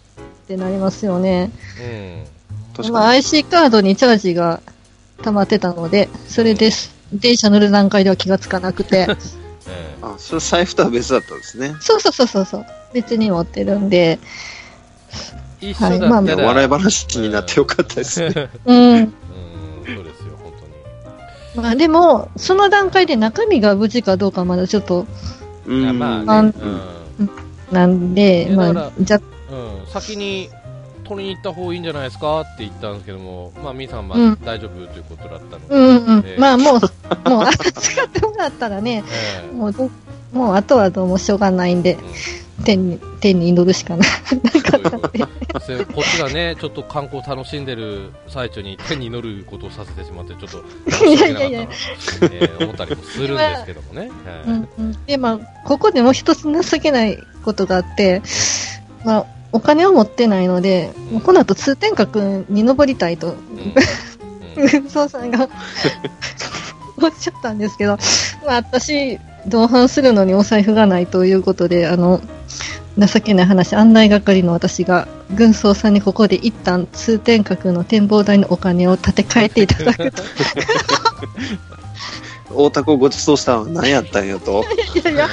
[0.46, 1.50] てなりますよね。
[1.80, 3.08] うんまあ。
[3.08, 4.60] IC カードにチャージが
[5.22, 6.94] 溜まってたので、それです。
[7.12, 9.06] 電車乗る段階では気がつかなくて、
[9.68, 11.74] えあ、それ財布とは別だったんですね。
[11.80, 14.18] そうそうそうそうそう、別に持ってるんで、
[15.60, 18.50] え一緒だったはいまあ笑い話になってよかったですね。
[18.64, 18.94] うん。
[18.94, 19.12] うん、
[19.86, 20.52] そうですよ、本
[21.54, 21.66] 当に。
[21.66, 25.06] まあでも、その段階で中身が無事かどうかまだちょっと、
[25.66, 25.98] うん。
[25.98, 26.98] まあね、うん
[27.70, 30.48] なんで、まあ、じゃ、うん、先に
[31.08, 34.38] 取りに行った方がいいんじゃないですかって言ったんですけども、まあ、みーさんはうん。
[34.44, 36.26] 大丈夫ということだったので、うんうん。
[36.26, 36.34] え。
[36.36, 36.38] え。
[36.38, 39.54] まあもう、もう、あ使ってもらったらね、 ええ。
[39.54, 39.90] もうど、
[40.32, 42.64] もうあとはどうもしょうがないんで、うん。
[42.64, 44.04] 天に、天に祈るしかな
[44.42, 45.18] なかったんで。
[45.94, 54.10] こっちがね、ちょっと観光楽しんでる最中に手に乗ることをさせてしまって、ちょっといやいやいやえー思ったりもするんですけどもね。
[54.26, 54.68] えーうん。
[54.78, 58.22] うんで、まあ、ここでもう一つ情けないことがあって、
[59.04, 63.74] まあ、お金を持ってないので、うんもうこの後通天閣に登りたいと、うんうん
[64.58, 65.48] 軍曹さんが
[67.00, 67.96] おっしゃったんですけど、
[68.44, 72.20] まあ、私、同伴するのにお財布がないということで、あの、
[72.98, 80.22] 情けない話、案内係の私が、軍曹さんにここで一旦通天閣の展望台のお金を立て替えていただくと。
[82.50, 84.64] 大田区をごちそうしたのは何やったんやと。
[84.96, 85.28] いやいや。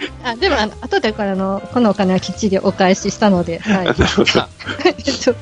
[0.24, 3.86] あでもあの、後でこれあの、このお金はきっちりお返ししたので、 はい。
[3.86, 5.34] まあちょ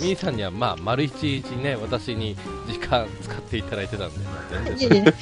[0.00, 2.36] みーさんには、まあ、丸一日ね、私に
[2.68, 5.14] 時間使っていただいてたんで、まあ全い然え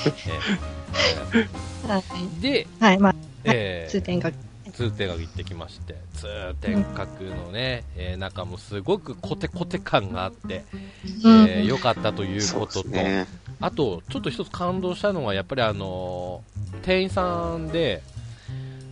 [1.88, 2.02] はい。
[2.02, 4.34] ーで、はい、まあ、えー通天閣。
[4.72, 6.26] 通天閣行ってきまして、通
[6.60, 10.64] 天閣のね、えー中もすごくコテコテ感があって、
[11.24, 13.26] うんえー良かったということと、ね。
[13.60, 18.02] あと、ちょっと一つ感動したのは、やっぱりあのー店員さんで、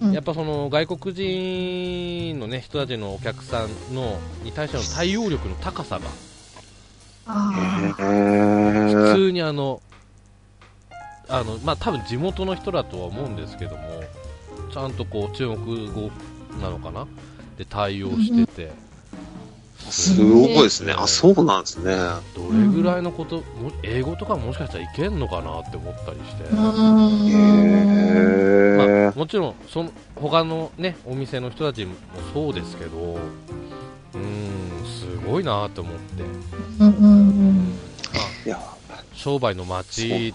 [0.05, 0.13] うん。
[0.13, 6.07] やっぱその外国人のね人たちのお客さんのに対しての対応力の高さが
[7.27, 9.15] 普ー。
[9.15, 9.81] 通にあの
[11.29, 14.03] あのまあ多分地元の人だとは思うんですけども
[14.73, 16.11] ちゃんとこう中国語
[16.61, 17.07] なのかな？
[17.57, 18.73] で対応してて、
[19.79, 20.93] すごいですね。
[20.93, 21.95] あ、そうなんですね。
[22.35, 26.53] どれぐらいのこと、も英語とかもしかしたらいけんのかなって思ったりして。
[26.53, 31.95] まあ、ーもちろんその他のねお店の人たちも
[32.33, 36.23] そうですけどうーんすごいなと思って、
[36.81, 37.79] うんうんうん。
[39.15, 40.33] 商売の街。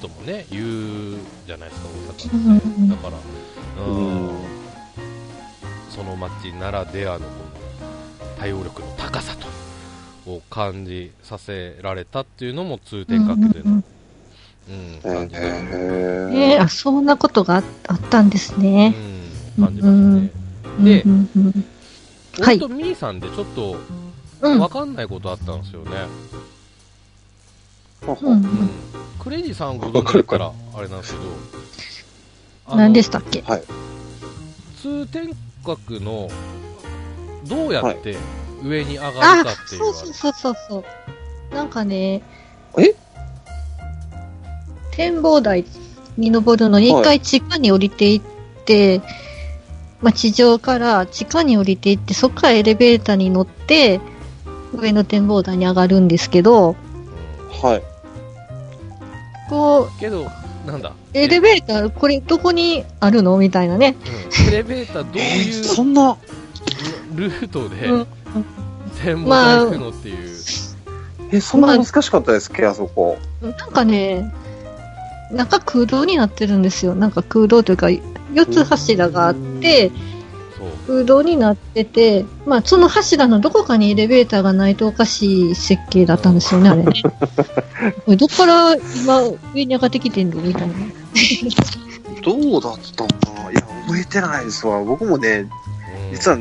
[0.00, 1.88] ともね言うじゃないですか
[2.28, 2.58] 大うんうん。
[2.58, 4.28] 阪ってだからうん。
[4.28, 4.64] うん
[5.94, 9.36] その街ならではのこの対応力の高さ
[10.26, 13.80] とを感じさせられたっていうのも通天閣での、
[14.68, 14.74] うん。
[14.74, 18.88] へ感じだえーー、あ、そんなことがああったんですうね。
[18.90, 18.94] ん。
[19.60, 20.30] 感じまし
[20.76, 20.94] たね。
[20.96, 21.52] でうんうん
[22.58, 23.76] とみーさんでちょっと
[24.40, 24.58] うん。
[24.58, 25.90] わかんないことあったんですよね。
[28.06, 28.70] うんうん。
[29.18, 31.20] クレイジーさんご存知だったらあれなんですけ
[32.68, 33.42] ど、何でしたっけ？
[33.42, 33.62] はい。
[34.82, 35.30] 通天
[35.64, 36.28] 閣の
[37.44, 38.16] どうやって
[38.62, 40.84] 上に上がるあかっていう、そうそうそうそうそ
[41.52, 41.54] う。
[41.54, 42.22] なんかね、
[42.76, 42.94] え？
[44.96, 45.64] 展望台
[46.16, 48.20] に登るのにはい一回地下に降りていっ
[48.64, 49.00] て、
[50.00, 54.00] まあ、地上から地下に降りていって、そこからエレベーターに乗って、
[54.74, 56.76] 上の展望台に上がるんですけど、
[57.62, 57.82] はい。
[59.48, 60.26] こう、けど、
[60.66, 63.36] なんだ、エレベーター、これどこにあるの？
[63.38, 63.96] みたいなね。
[64.40, 64.48] うん。
[64.48, 66.16] エレベーターどうえー、いうそんな、
[67.14, 68.06] ルートでうん。
[69.02, 70.16] 展望台行くのっていう、
[71.32, 73.16] え、そんな難しかったですっけ、あそこ。
[73.40, 74.32] なんかね、
[75.32, 76.94] 中空洞になってるんですよ。
[76.94, 79.90] なんか空洞というか、4つ柱があって、
[80.86, 86.92] 空洞になってて、まあ、その柱のどこかにエレベーターがないとおかしい設計だったんですよね、あれね。
[88.04, 89.22] これどっから今
[89.54, 90.40] 上に上がってきてんの？
[90.40, 90.74] みたいな。
[92.22, 93.50] どうだったかな？
[93.50, 94.82] いや、覚えてないですわ。
[94.84, 95.48] 僕もね、うん
[96.12, 96.38] 実は、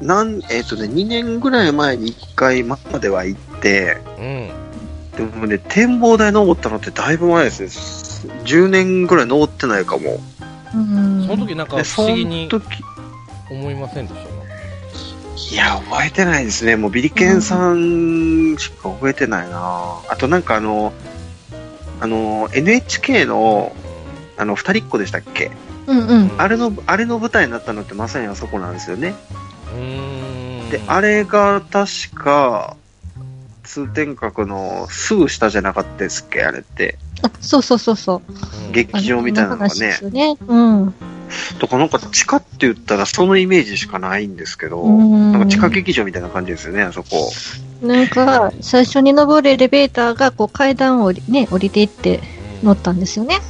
[0.00, 8.11] なん、えっ、とね、2年ぐらい前に1回までは行って、うん、でもね、展望台登ったのってだいぶ前ですね。
[8.44, 10.20] 10年ぐらい登ってないかも。
[10.74, 11.26] うん。
[11.26, 12.64] その時なんかで、不その思議に時、
[13.50, 14.20] 思いませんでし
[15.48, 15.54] た？
[15.54, 16.76] いや、覚えてないですね。
[16.76, 20.00] もうビリケンさんしか覚えてないな。
[20.08, 20.92] あとなんかあの、
[22.00, 23.74] あの、NHK の、
[24.38, 25.50] あの、二人っ子でしたっけ？
[25.86, 26.30] うんうん。
[26.38, 29.14] あれの、あれの舞台になったのってまさにあそこなんですよね。
[29.74, 32.76] うーんで、あれが確か、
[33.62, 36.42] 通天閣のすぐ下じゃなかったですっけ？
[36.42, 36.98] あれって。
[37.22, 38.32] あ、そうそうそうそう。
[38.66, 39.70] うん劇場みたいなのがね。
[39.70, 40.36] すよね。
[40.46, 40.94] うん。
[41.58, 47.30] とかなんか地下って言ったらそのイメージしかないんですけど、うんなんか地下劇場みたいな感じですよね、あそこ。
[47.82, 52.20] なんか、最初に登るエレベーターが、こう階段をね、降りていって
[52.62, 53.40] 乗ったんですよね。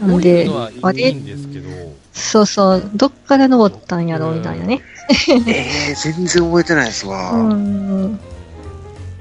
[0.00, 0.48] なんで
[0.82, 1.68] あれいいんですけど、
[2.12, 4.80] そうそう、どっから登ったんやろ、みたいなね。
[5.10, 7.32] えー、全然覚えてないですわ。
[7.32, 8.18] うん。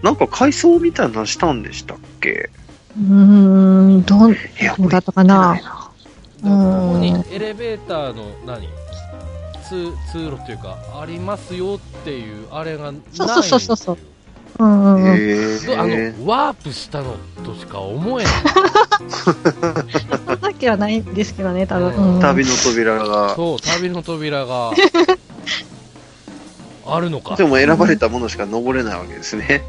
[0.02, 2.50] なんか改装みたいなのしたんでしたっけ？
[2.97, 3.04] うー
[3.99, 5.60] ん、どう、いや、どうだったか覚な
[6.43, 6.49] こ
[6.93, 8.67] こにエレベーターの何？
[9.69, 13.77] 通通路というかありますよっていうあれがないんですよそうそうそう。
[13.77, 13.97] そう
[14.60, 15.04] うんうんうん。
[15.17, 18.34] えどあー、のワープしたのとしか思えない
[19.23, 19.36] そん
[20.41, 21.95] なきはないんですけどね、多分。
[21.95, 22.15] うん。
[22.15, 22.19] うん。
[22.19, 23.36] 旅の扉が。
[23.36, 24.71] そう旅の扉が
[26.86, 27.38] あるのか。
[27.38, 29.63] でも選ばれたものしか登れないわけですね。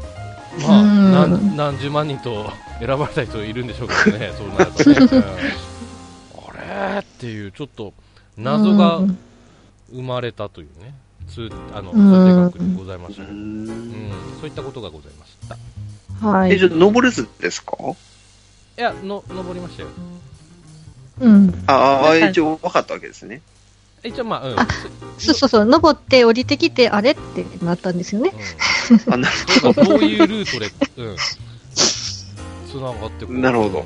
[0.61, 5.23] まあ、うん何何十万人と選ばれた人いるんでしょうけどね そうなるとね、うん。
[6.47, 7.93] あれっていうちょっと
[8.37, 9.17] 謎がうん。
[9.91, 10.95] 生まれたというね
[11.29, 12.51] 通あのうん。
[12.51, 13.65] 通天閣にございました、ううん。
[13.65, 15.55] んそういったことがございました。
[15.55, 16.57] え、はい。
[16.57, 17.75] じゃあ登れずですか？
[18.77, 19.89] いやの登りましたよ。
[21.19, 21.63] うん。
[21.67, 23.41] ああ、一応分かったわけですね。
[24.03, 24.67] 一応まあうんあ
[25.17, 28.33] そうそうそう、登って降りてきて、あれってなったんですよね。
[29.09, 29.29] あな
[29.65, 30.65] うん、どういうルートで、
[30.97, 31.15] うん、
[31.75, 33.85] つながってくるなるほど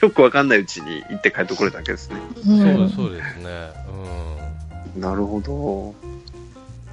[0.00, 2.16] よく分かんないうちに行って帰ってこれたわけですね。
[2.46, 3.70] ううん、そうでんすそうですね
[4.94, 5.94] うんなるほど。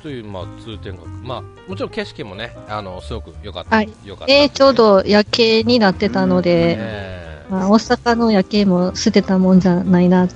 [0.02, 1.08] という、まあ、通天閣。
[1.24, 3.76] まあ、もちろん景色もね、あの、すごく良かった。
[3.76, 4.34] はい良かった。
[4.34, 10.28] えー、ちょうど夜景になってたので、えまあ、大阪の夜景も捨てたもんじゃないな。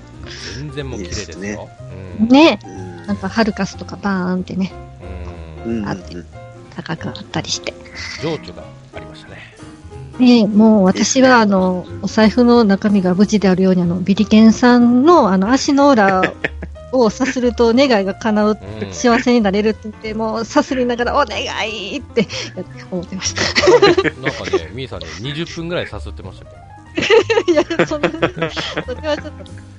[0.57, 1.35] 全然もう綺麗ですよ。
[1.35, 1.59] いいです
[2.21, 2.59] うんね。
[2.65, 4.73] うんなんか、ハルカスとかバーンってね、
[5.65, 6.15] うんうんあって
[6.75, 7.73] 高くあったりして。
[8.21, 8.63] 情緒が
[8.93, 9.55] ありましたね。
[10.19, 16.33] ねえもう私は、あの、お財布の中身が無事であるように、あの、ビリケンさんの、あの、足の裏
[16.91, 22.27] を さすると願いが叶う、うん幸せになれるって言って、もうさすりながら、お願いって
[22.91, 23.41] 思ってました。
[23.69, 23.81] なん
[24.31, 26.55] かね、みーさんね、20分ぐらいさすってましたけど、
[27.51, 28.15] いや、そんな、そ
[29.01, 29.74] れはちょっと、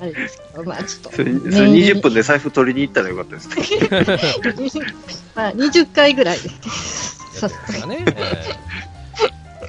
[0.00, 1.12] あれですけど、まあちょっと。
[1.12, 3.88] それそれ20分で財布取りに行ったらよかったですね。
[5.34, 7.40] まあ、20回ぐらいです。
[7.42, 8.04] やってましたね。
[8.06, 8.78] えー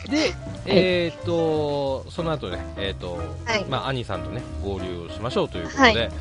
[0.10, 0.34] で、
[0.66, 6.12] えーっと、その後ね、えーっと、はいまあ、兄さんとね、合流をしましょうということで、はい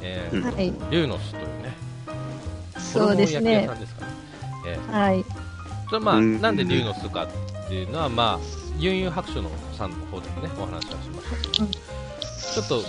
[0.00, 1.74] えーはいリュウノスというね、
[2.78, 3.70] そうですねね。
[4.66, 5.24] えーはい。
[5.88, 8.46] それまあ、うんなんでリュウノスかっていうのは、まあ、
[8.78, 11.87] ユンユン白書のさんの方でもね、お話はしましたけど、うん
[12.58, 12.82] ちょっと、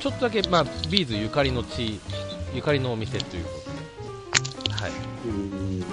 [0.00, 2.00] ちょっとだけ、まあ、ビーズゆかりの地、
[2.52, 3.50] ゆかりのお店というこ
[4.64, 4.90] とで、はい、
[5.24, 5.84] うん。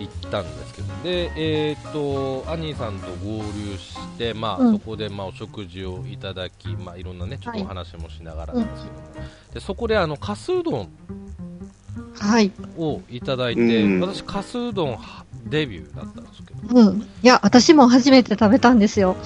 [0.00, 4.72] 行ったんですけど、で、えっ、と、アニーさんと合流して、まあ、うん。
[4.72, 9.02] そこで、まあ、お食事をいただき、まあ、いろんなね、ちょっとお話もしながらなんですけども、
[9.52, 10.88] でそこで、あの、かすうどん。
[12.18, 12.50] はい。
[12.76, 14.00] をいただいて、うん。
[14.00, 16.98] 私、かすうどんはデビューだったんですけど、うん。
[16.98, 19.16] いや、私も初めて食べたんですよ。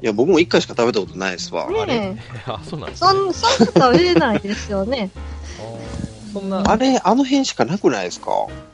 [0.00, 1.66] あいや、僕も1回しか食べたことないですわ。
[1.68, 2.42] あれねえ。
[2.50, 5.10] あ、そうなんですそねん、そんな食べれないですよね。
[5.58, 8.30] あーそんな、あれ、あの辺しかなくないですか？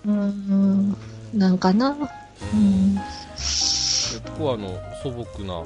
[0.06, 0.96] うん、うん。
[1.38, 1.88] なんかな。
[1.90, 2.94] うん。
[3.34, 5.62] 結構あの素朴な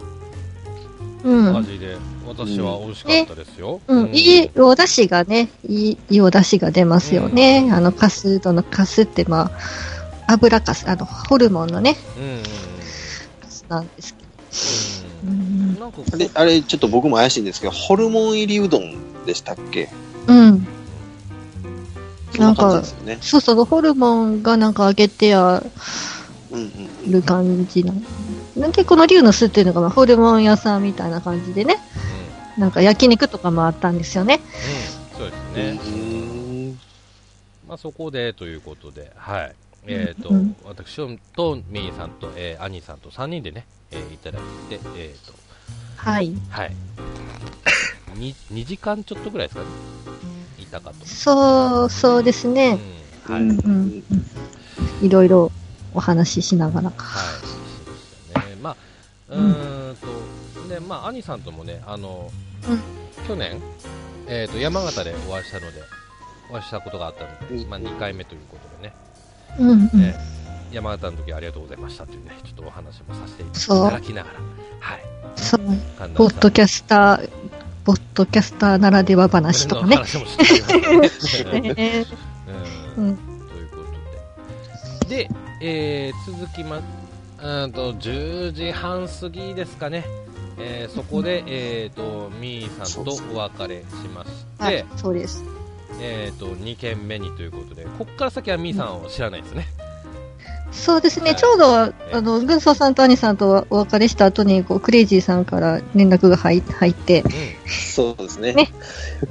[1.22, 1.56] うん。
[1.56, 1.96] 味で、
[2.26, 3.80] 私は美味しかったですよ。
[3.88, 7.64] うん、いいお出汁がね、いい、いいお出汁が出ますよね。
[7.66, 9.50] うんあの、カスうどんのカスって、ま
[10.28, 12.42] あ、油かす、あの、ホルモンのね、うんうんうん
[13.40, 14.30] カスなんですけうど。
[15.80, 15.86] うんん。
[15.86, 19.88] なんかこうあれ、あれちょっと僕も怪しいんですけど、ホルモン入りうどんでしたっけ？
[20.26, 20.66] うん。
[22.38, 23.18] な感じですよね。
[23.20, 25.62] そうそう、ホルモンがなんか揚げてあ
[26.50, 27.12] うんうんうん。
[27.12, 28.00] る感じなの。
[28.68, 31.76] 結構この竜の巣っていうのが、まあ、ホルモン屋さんみたいな感じでね、
[32.58, 34.40] なんか焼肉とかもあったんですよね。
[35.18, 35.80] うん、うん、そうですね。
[35.86, 35.96] う
[36.72, 36.80] ん
[37.68, 39.54] まあそこでということで、はい。
[39.86, 40.96] えっ、と、うん私
[41.36, 45.32] とミーさんと、えー、アニーさんと3人でね、えーいただいて、えっ、と、
[46.02, 46.32] はい。
[46.48, 46.74] はい。
[48.16, 49.68] に2時間ちょっとぐらいですかね。
[50.58, 51.06] いたかと。
[51.06, 52.78] そう、そうですね。
[53.28, 53.42] うん、はい。
[53.42, 54.04] うんうん
[55.02, 55.50] いろいろ
[55.94, 56.90] お話ししながら。
[56.90, 57.54] はい、し
[58.34, 58.56] ましたね。
[58.62, 58.76] まあ、
[59.28, 62.30] うーんと、で、まあ、兄さんともね、あの、
[62.68, 62.80] うん
[63.26, 63.60] 去年、
[64.26, 65.82] えっ、と、山形でお会いしたので、
[66.50, 68.94] お会いしたことがあったので、うんまあ、2回目ということでね、
[69.58, 70.02] うんうん。
[70.02, 70.40] えー
[70.72, 74.40] 山形の時はありがとうございましたというね、ちょっとお話もさせていそうただきながら、
[74.80, 75.02] はい、
[75.36, 75.60] そう。
[75.60, 77.30] 神田ポッドキャスター、
[77.84, 79.96] ポッドキャスターならでは話とかね。
[79.96, 81.08] 話もして というこ
[81.68, 82.06] とで。
[85.08, 90.04] で、えー続きま、うーんと、10時半過ぎですかね。
[90.58, 95.42] えーそこで、えっ、と、みーさんとお別れしまして、はい、そうです。
[96.00, 99.66] えっ、と、2軒目にということで、こっから先はみーさんを知らないですね。
[100.72, 101.36] そうですね、はい。
[101.36, 107.30] ちょうど、あの、軍曹さんと兄さんとお別れした後に、こう、クレイジーさんから連絡が入入って、うん。
[107.68, 108.54] そうですね。
[108.54, 108.72] ね。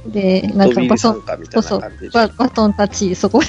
[0.06, 1.82] で、なんかバトン、そそう。
[2.02, 3.48] いうババトンタッチ、そこで、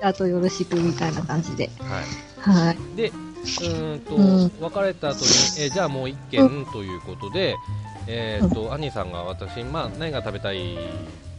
[0.02, 1.70] あとよろしくみたいな感じで。
[1.78, 2.64] はい。
[2.66, 2.96] はい。
[2.96, 4.52] で、うーんと、うん。
[4.60, 7.56] 別れた後に、えーじゃあもう1軒ということで、
[8.06, 10.78] えっ、と、兄さんが私、まあ、何が食べたい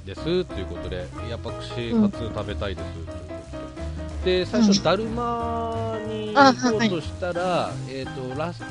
[0.05, 0.23] です？
[0.23, 2.93] ということで、やっぱ串カツ食べたいです。
[2.93, 8.61] ということで、で、最初、だるまにあ行こうとしたら、えっ、と、ラス、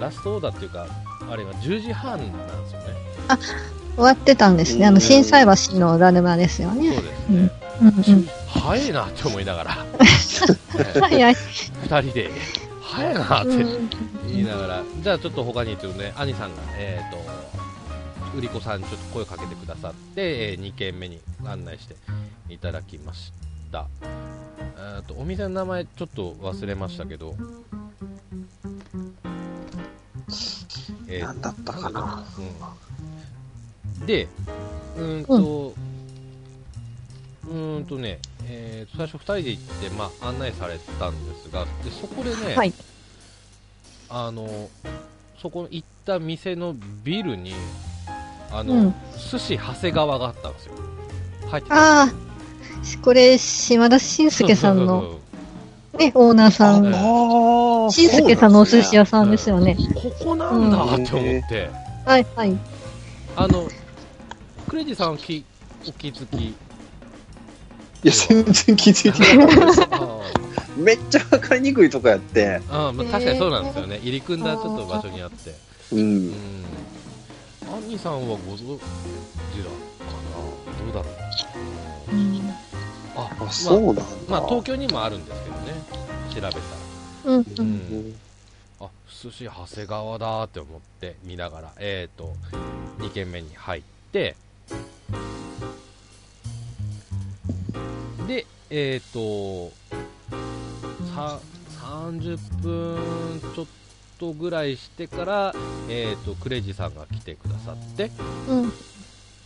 [0.00, 0.86] ラストオーダーっていうか、
[1.30, 2.86] あれが10時半なんですよね。
[3.96, 4.86] 終わってたんですね。
[4.86, 6.90] あの、うん震災橋のだるまですよそうね。
[6.90, 7.50] ですね。
[7.80, 8.28] うんうん。
[8.46, 9.70] 早いなって思いながら、
[11.00, 11.34] 早い。
[11.34, 12.30] 2人で、
[12.80, 13.90] 早いなってうん
[14.28, 17.18] 言いながら、じゃあちょっと他にちょっとね、兄さんが、えっ、と、
[18.36, 21.96] 売り子さんにちょっと声をかけてくださって、え2軒目に案内して
[22.48, 23.32] いただきまし
[23.72, 23.86] た。
[24.80, 27.34] えーと、お店の名前ちょっと忘れましたけど、
[31.08, 32.24] えーなんだったかな。
[33.98, 34.28] うん、で、
[34.96, 35.74] うーんと、
[37.48, 42.72] うーんとね、えーと最初2人で行って、まあ、案内されたんですが、でそこでね、はい。
[44.08, 44.70] あの、
[45.42, 47.52] そこ行った店のビルに、
[48.52, 48.94] あの、うん
[49.30, 50.74] 寿司長谷川があったんですよ。
[51.50, 52.12] 入ってたああ、
[53.02, 55.18] これ、島田紳介さんの、
[55.98, 57.90] ね、オーナーさん。
[57.90, 59.76] 紳介さんのお寿司屋さんですよね。
[59.94, 61.70] ここなんだって思って、
[62.04, 62.56] はい、はい。
[63.36, 63.68] あの、
[64.68, 65.44] クレイジーさんはき
[65.86, 66.48] お気づき？
[66.48, 66.54] い
[68.02, 69.82] や、全然気づいてなかったです。
[69.90, 70.20] あ
[70.76, 73.98] めっちゃ分かりにくいとこやって、あまあ、確かにそうなんですよね。
[74.02, 75.54] 入り組んだちょっと場所にあって。
[75.92, 76.00] うん。
[76.00, 76.34] うん。
[77.74, 78.86] アンニさんはご存知だか
[80.84, 80.92] な？
[80.92, 82.18] どうだろう。
[83.18, 83.44] うん。
[83.44, 84.02] あ、あ、そうなんだ。
[84.28, 85.72] まあ、東京にもあるんですけどね。
[86.30, 86.54] 調べたら。
[87.24, 87.40] うん。
[87.40, 87.46] う。
[87.58, 87.66] うん。
[87.66, 87.70] う
[88.08, 88.14] ん
[88.80, 92.32] あ、寿司長谷川だって思って見ながら、えっ、ー、と、
[92.98, 94.36] 2軒目に入って、
[98.28, 99.74] で、えっ、ー、と、
[101.14, 101.40] さ、
[101.80, 103.66] 30分ちょっ
[104.20, 105.54] とぐらいしてから、
[105.88, 108.12] えっ、ー、と、クレイジーさんが来てくださって、
[108.48, 108.72] うん。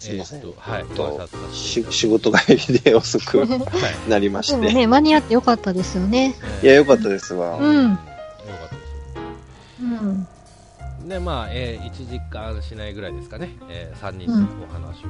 [0.03, 4.11] すいませんえーとはい、と 仕事帰りで遅く はい。
[4.11, 4.61] なりまして。
[4.61, 6.35] でもね、間に合ってよかったですよね。
[6.63, 7.59] いや、よかったですわ。
[7.59, 9.83] うんよかったです。
[9.83, 11.09] うん。
[11.09, 14.33] で、まあ、えー、1時間しないぐらいですかね、えー、3人で
[14.69, 15.05] お話をさ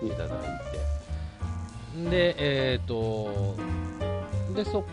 [0.00, 0.28] ていただい
[2.02, 3.54] て、で、えっ、と、
[4.54, 4.84] で、そ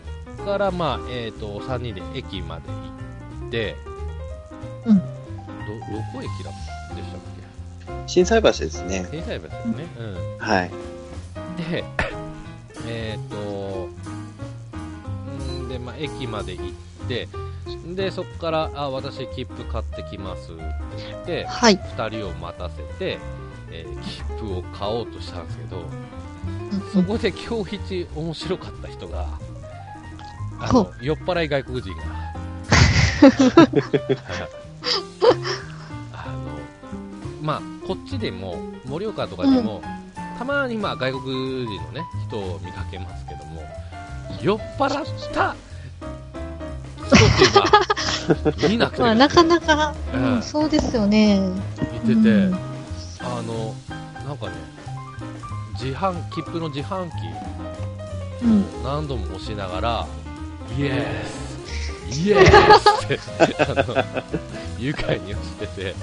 [0.41, 2.61] っから、まあ、えっ、と、3人で駅まで
[3.41, 3.75] 行って、
[4.86, 5.05] うんど、ど
[6.13, 6.74] こ駅だでしたっ
[8.08, 9.08] 震災橋ですね。
[9.12, 9.86] け天才橋ですよね。
[9.99, 10.38] うん。
[10.39, 10.72] はい。
[11.72, 11.84] で、
[12.88, 13.89] えっ、と、
[15.64, 16.66] んで、まあ、駅まで行っ
[17.08, 17.28] て、
[17.95, 20.62] で、そこから、あ、私、切符買ってきますって
[21.08, 21.78] 言って、はい。
[21.78, 23.18] 2人を待たせて、
[23.72, 25.86] えー切符を買おうとしたんですけど、うん
[26.93, 29.28] そこで今日一面白かった人が、
[30.60, 32.03] あほの酔っ払い外国人が、
[36.14, 36.34] あの
[37.41, 39.81] まあ、こっちでも、盛岡とかでも、
[40.38, 43.63] たまにまあ外国人の、ね、人を見かけますけども、
[44.41, 45.55] 酔っ払った
[47.05, 50.38] 人っていうのは見なくてまあ、なかなか、ううん。
[50.39, 51.39] ん、そうですよね。
[52.03, 52.55] 見てて、うん。
[53.21, 53.75] あの、
[54.27, 54.53] なんかね、
[55.73, 57.13] 自販、切符の自販機
[58.43, 58.61] うん。
[58.61, 60.07] を何度も押しながら、
[60.77, 61.45] イエース
[62.25, 63.19] イエースって、
[63.63, 64.03] あの、
[64.79, 65.95] 愉快に押してて、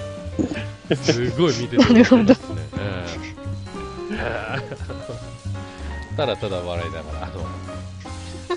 [0.96, 2.56] すごい見てて、なるほどですね。
[2.74, 3.06] え
[4.12, 4.76] え
[6.16, 7.46] ただただ笑いながら、あの、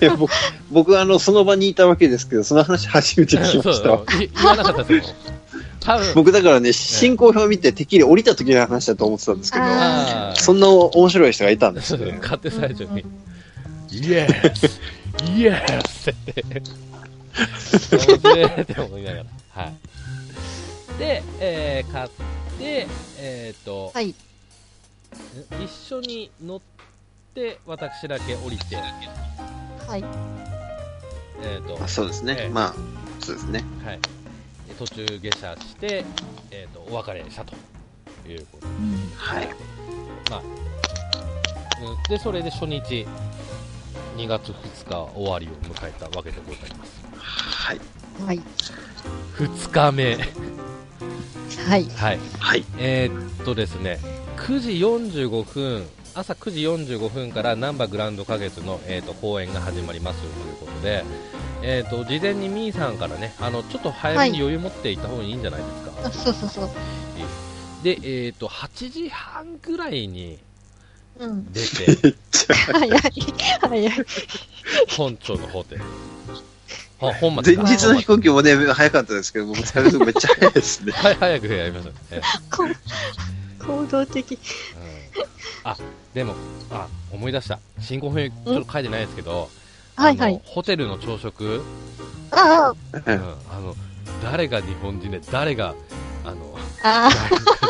[0.00, 0.32] いや僕、
[0.70, 4.04] 僕はあの、その場にいたわけですけど、その話初めて聞きましたわ。
[4.20, 5.14] い言わなかったですよ。
[5.80, 12.18] 多分僕だからね、進行表を見ててっきり降りた時の話だと思ってたんですけど、ああーそんな面白い人がいたんですね。
[12.20, 13.04] 買って最初に、
[13.92, 14.80] イエース
[15.36, 19.24] イエースって言って、面白いって思いながら。
[19.50, 19.74] はい。
[20.98, 22.08] で、えー、買っ
[22.58, 22.86] て、
[23.18, 24.14] えっ、と、はい。
[25.62, 26.60] 一緒に乗っ
[27.34, 30.04] て、私だけ降りて、はい。
[31.42, 32.36] えっ、と、あそうですね。
[32.38, 32.74] ええまあ、
[33.20, 33.62] そうですね。
[33.84, 34.00] はい。
[34.78, 36.04] 途中下車して、
[36.50, 37.54] えっ、と、お別れしたと
[38.26, 39.48] いうことうんはい。
[40.30, 43.06] まあ、うんで、それで初日、
[44.16, 47.04] 2月2日終わりを迎えたわけでございます。
[47.18, 47.80] はい。
[48.24, 48.40] はい。
[49.36, 50.16] 2日目。
[51.68, 51.84] はい。
[51.84, 52.18] はい。
[52.38, 52.64] はい。
[52.78, 53.98] えーっとですね、
[54.36, 56.60] 9時45分、朝9時
[56.94, 61.04] 45分からナンバーグランド花月の、えー、と公演が始まりますということで、
[61.62, 66.70] えー、と事前にみーさんからねあのちょっと早めに余裕持っていった方がいいんじゃないですか、あそうそうそう。
[67.82, 70.38] で、えー、と8時半ぐらいに
[71.18, 71.52] うん。
[71.52, 72.14] 出て
[72.72, 73.00] 早い。
[73.60, 74.06] 早い。
[74.96, 75.82] 本庁のホテル
[77.00, 80.92] あ本前町か日の飛行機もね、早かったですけど、僕、めっちゃ早いですね。
[80.96, 82.20] はい早くやりましょう、え
[82.50, 82.64] こ
[83.66, 84.32] 行動的。
[84.32, 84.38] うん。
[85.64, 85.76] あ
[86.14, 86.34] でも
[86.70, 87.58] あ思い出した。
[87.80, 89.50] 進行表ちょっと書いてないですけど、
[89.96, 90.30] はいはい。
[90.30, 90.42] あの。
[90.44, 91.62] ホテルの朝食。
[92.30, 93.76] あうん、あの
[94.22, 95.74] 誰が日本人で誰が
[96.24, 97.10] あのあ、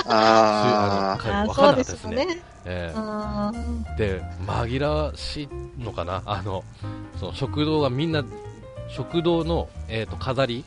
[0.06, 0.08] あ。
[0.08, 2.26] ああ、かんああそうでなかったですすね。
[2.26, 2.42] ね。
[2.64, 3.52] えあ
[3.96, 5.48] えで紛らわしい
[5.82, 6.22] のかな。
[6.26, 6.64] あの
[7.18, 8.24] その食堂がみんな
[8.88, 10.64] 食堂の、えー、と飾り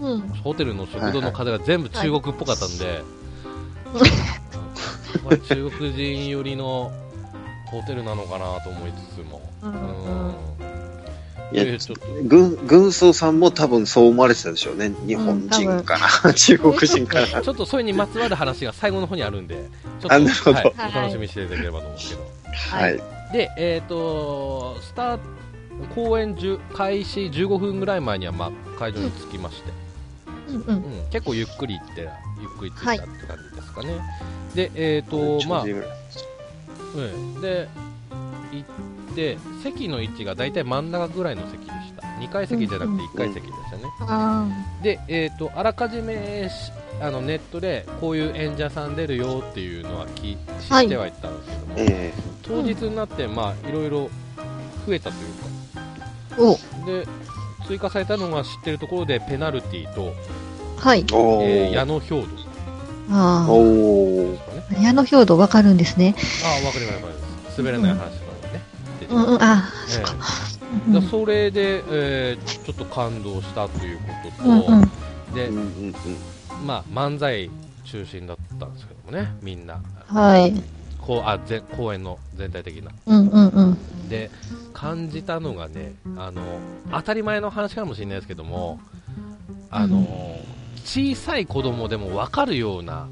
[0.00, 0.20] ーうん。
[0.20, 3.06] ホテルの食堂の飾りが全部中国っぽかったんで、はいうん
[5.22, 6.90] これ中国人寄りの
[7.66, 10.34] ホテルなのかなと思いつつも、うんうん
[11.52, 14.90] いやでちょっと軍、軍曹さんも多分そう思われてたでしょうね。
[15.06, 16.32] 日本人かな。
[16.32, 17.26] 中国人かな。
[17.44, 22.22] ちょっとそれにまつわる話が最後の方にあるんで、ちょっと、あなるほどはい、はいお楽しみにしていただければと思うんですけど。
[22.70, 23.02] はい。
[23.34, 25.22] で、えっ、と、スタート、
[25.94, 29.70] 公演10開始15分ぐらい前には、まあ、会場に着きまして、
[30.48, 30.64] うんう。
[30.66, 32.08] うんん、結構ゆっくり行って、
[32.40, 33.88] ゆっくり着いたって感じですかね。
[34.54, 37.68] で、えっ、と、まあ、うん、で、
[38.52, 38.64] 行
[39.12, 42.02] って、席の位置が大体真ん中ぐらいの席でした。
[42.02, 43.84] 2階席じゃなくて1階席でしたね。
[44.00, 44.46] あ
[44.82, 52.12] で、えっ、と、あらかじめしあのネットでこういう演者さん出るよっていうのはき知はいってはいたんですけども、え
[52.42, 54.10] 当日になって、まあ、いろいろ
[54.86, 55.61] 増えたというか、お、
[56.86, 57.06] で、
[57.66, 60.12] 追加されたのが知ってるところで、ペナルティと、
[60.78, 61.04] はい。
[61.12, 61.72] おえー、ー。
[61.72, 62.26] 矢野兵道で
[63.10, 64.38] あおー。
[64.38, 64.78] すかね。
[64.78, 64.82] あ。
[64.82, 66.14] 矢野兵道わかるんですね。
[66.44, 67.58] ああ、わかります、わかります。
[67.58, 68.10] 滑らない話とか
[68.48, 68.62] もね。
[69.00, 70.14] 出てうんうん、あ、えそっか。
[70.90, 74.04] えだそれで、えーちょっと感動したというこ
[74.38, 75.34] とと、うんうん。
[75.34, 75.62] でうん、うん
[76.60, 76.66] うん。
[76.66, 77.50] まあ、漫才
[77.84, 79.80] 中心だったんですけどもね、みんな。
[80.08, 80.54] はい。
[81.00, 82.92] こうあ全公演の全体的な。
[83.06, 84.08] うんうんうん。
[84.08, 84.30] で、
[84.82, 86.42] 感じたのがね、あの、
[86.90, 88.80] 当たり前の話かもしれないですけども、
[89.70, 90.40] あの、
[90.84, 93.06] 小さい子供でも分かるような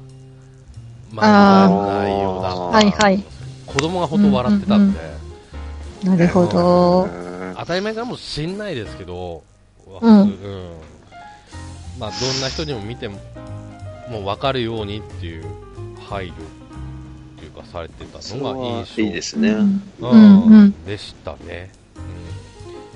[1.13, 2.59] 漫画の内容だった。
[2.59, 3.23] はいはい。
[3.65, 4.99] 子供がほんと笑ってたんで、
[6.03, 7.07] なるほど。
[7.57, 9.41] 当たり前かもしんないですけど、
[10.01, 10.19] うん。
[10.19, 10.71] うん。
[11.97, 13.17] まあ、どんな人にも見ても、
[14.09, 15.45] 分かるようにっていう
[16.09, 16.33] 配慮
[17.61, 19.49] っていうかされてたのがは印象いいですね。
[19.49, 21.71] うんううんうんでしたね。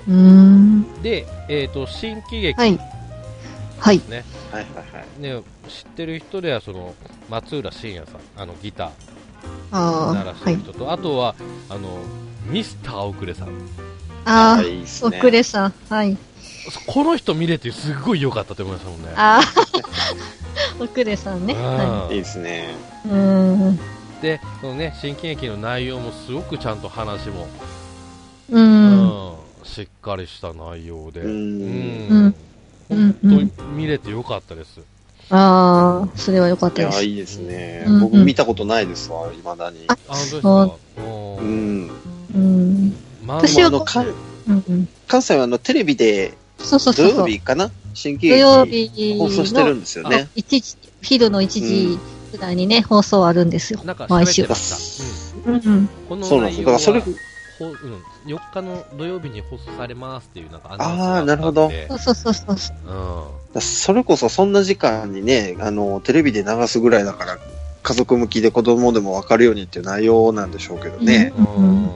[0.06, 0.16] うーん。
[0.16, 2.78] うんで、えっ、と、新喜劇はい。
[3.78, 4.02] はい。
[4.08, 5.20] はいはいはい。
[5.20, 6.94] ね、知ってる人ではその
[7.28, 8.90] 松浦慎也さん、あのギター
[9.72, 10.56] ああ、鳴らしてはい。
[10.56, 11.34] る人と、あとは
[11.68, 11.98] あの
[12.48, 13.48] ミスターオクレさん、
[14.24, 14.82] ああ、ね。
[15.02, 15.74] 遅れさん。
[15.88, 16.16] はい。
[16.86, 19.08] この人見れてすごい良かったと思いましたもんね。
[19.14, 21.54] ああ、 遅れさんね。
[21.54, 22.74] うんはいいですね。
[23.04, 23.08] い。
[23.08, 23.16] うー
[23.70, 23.95] ん。
[24.22, 27.46] で、そのね、新喜劇の内容もすごくちゃんと話も、
[28.50, 28.58] う。
[28.58, 29.32] うんん
[29.64, 32.34] しっかりした内容で、ううんん。
[32.88, 34.80] 本当に見れて良かったです。
[35.30, 37.04] ああ、それは良かっいや、たです。
[37.04, 38.00] いいですねうん。
[38.00, 39.86] 僕見たことないですわ、未だに。
[40.08, 40.64] あそうか？
[40.96, 41.90] ううんん。
[42.34, 42.96] うん。
[43.26, 44.88] 漫私はうんうん。
[45.08, 47.18] 関西はあのテレビで土そうそうそうそう。
[47.20, 47.70] 曜日かな？
[47.94, 48.40] 新喜劇
[48.92, 50.28] 日放送してるのんですよね。
[50.36, 51.60] 一時、昼の1時
[51.96, 53.80] ぐらいにね、放送あるんですよ。
[53.84, 54.44] なんか毎週。
[54.44, 55.62] うんうん。
[55.64, 56.66] うん、このそうなんですよ。
[56.66, 57.00] 内容はだからそれ、
[57.58, 62.76] ほうん、4日の土曜日に放送されますっていうなんかアナウンスあーがあなるほどそうそうそうそう。
[63.54, 67.38] うん、それこそそんな時間にね、あの、テレビで流すぐらいだから、
[67.82, 71.32] 家族向きで子供でもわかるようにっていう内容なんでしょうけどね。
[71.56, 71.90] うん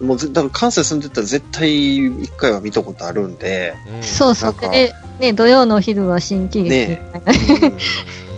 [0.00, 4.54] もうぜ、だから関西住んでたら絶対一回は見たことあるんで、うんそうそう。
[4.58, 7.68] で、ね、土曜のお昼は新喜劇みたいな。
[7.68, 8.29] うんだ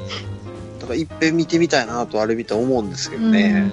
[0.92, 3.70] からいっぺん見てみたいなとあれ見て思うんですけどね。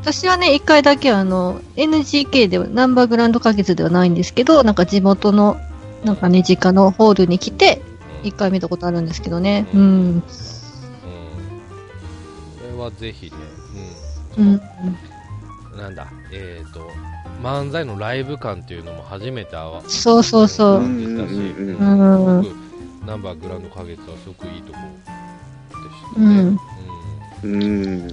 [0.00, 5.60] 私はね、一回だけあの、NGK では、ナンバーグランド花月ではないんですけど、なんか地元の、
[6.04, 7.82] なんかね、実家のホールに来て、
[8.22, 9.66] 一回見たことあるんですけどね。
[9.74, 9.80] うん。
[9.80, 10.26] うんこ
[12.76, 13.32] れはぜひね、
[14.38, 14.44] うん。
[14.44, 14.60] うん、
[15.76, 16.88] なんだ、えっ、と、
[17.42, 20.88] 漫才のライブ感っていうのも初めて合わそうそうそうう。
[20.88, 22.68] んでしたし、うん
[23.04, 25.27] ナンバーグランド花月はすごくいいとこでしたね。
[26.16, 26.58] うん。
[27.42, 27.62] うん。
[27.62, 27.66] う
[28.06, 28.08] ん。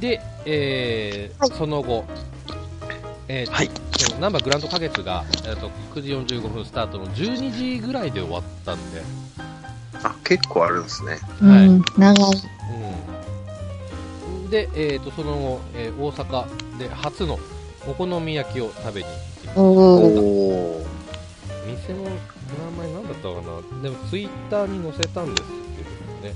[0.00, 2.04] で、えーはいその後、
[3.28, 9.02] えーはいそのナンバーグランド花月が、えー、と9時45分スタートの12時ぐらいで終わったんで、
[10.02, 11.18] あ、結構あるんですね。
[11.40, 11.82] うん。
[11.96, 12.32] 長い。
[14.34, 17.38] うん、で、えー、とその後、えー大阪で初の
[17.88, 20.84] お好み焼きを食べに行ってきましたお。
[21.66, 22.10] 店の名
[22.78, 23.34] 前なんだったか
[23.78, 23.82] な？
[23.82, 25.48] でもツイッターに載せたんです
[26.28, 26.34] ね。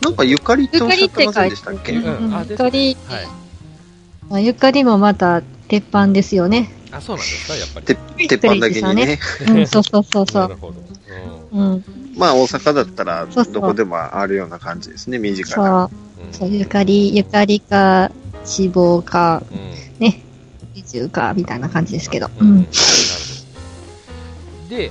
[0.00, 3.26] なんかゆかりっておっしゃってませんでしたっけゆかりはい。
[4.28, 6.70] まあゆかりもまた、鉄板ですよね。
[6.90, 7.86] あ、そうなんですか、やっぱり。
[7.86, 7.96] て
[8.28, 9.18] 鉄板だけにね。
[9.48, 10.42] うん、そうそうそうそう。
[10.48, 10.82] なるほど。
[11.52, 11.84] うん。
[12.16, 15.84] まあ大阪だったらそうそうどこでもあるような感じですね、身近そうな。。
[15.84, 16.32] うん。
[16.32, 18.10] そう、ゆかり、ゆかりか、
[18.44, 20.04] 脂肪か、うん。
[20.06, 20.22] ね、
[20.74, 22.26] 比重か、みたいな感じですけど。
[22.26, 22.54] う、うんん。
[22.56, 22.70] なるほ
[24.70, 24.76] ど。
[24.76, 24.90] で、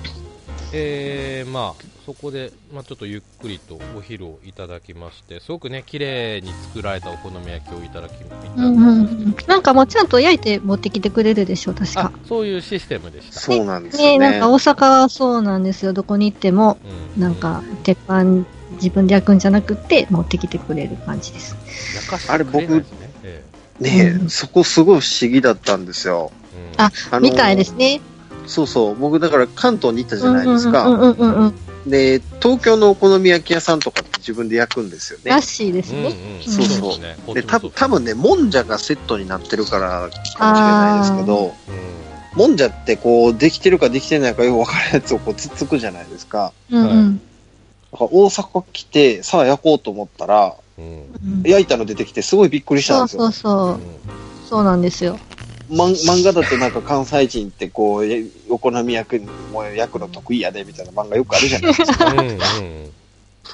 [0.74, 9.36] えー、まあ、そこで、まあ、ちょっとゆっくりとお昼をいただきまして、すごくね、綺麗に作られたお好み焼きをいただき、いただうんうん。
[9.46, 13.42] なんかもうちゃんと焼いて持ってきてくれるでしょ、確あか。、そういうシステムでした。
[13.42, 14.32] そうなんですねよね。
[14.32, 15.92] なんか大阪はそうなんですよ。
[15.92, 16.78] どこに行っても、
[17.18, 18.24] うんなんか、鉄板、
[18.76, 21.58] 自分で焼くんじゃなくて、持ってきてくれる感じです。
[21.94, 23.10] 焼かしてくれないですね。
[23.24, 23.44] え
[23.82, 26.32] ねえ、うんそこすごい不思議だったんですよ。
[26.56, 28.00] えうんああのみたいですね。
[28.46, 28.96] そうそう。
[28.96, 31.54] 僕だから関東に行ったじゃないですうんか。
[31.90, 35.42] で、東京のお好み焼き屋さんとかって自分で焼くんですよねら。
[35.42, 36.40] しいですうんね。
[36.46, 46.54] うん、そうそうでた多分ね、もんじゃがセットになってるからかもしれないですけど、うもんじゃってこう、できてるかできてないかよくわからないやつをこう、つっつくじゃないですか。
[46.72, 47.22] うんうん。
[47.92, 50.82] だから大阪来て、さあ焼こうと思ったら、ん。
[50.82, 51.08] うん。
[51.42, 53.52] うん焼いたの出てきてすごいびっくりしたんそうですよ。
[53.52, 53.80] そうそう。
[54.50, 55.20] そうなんですよ。
[55.70, 62.06] 漫画だとなんか関西人ってこう、えお好み焼くもう焼くの得意やでみたいな漫画よくあるじゃないですか。
[62.06, 62.20] うん。
[62.20, 62.38] うん。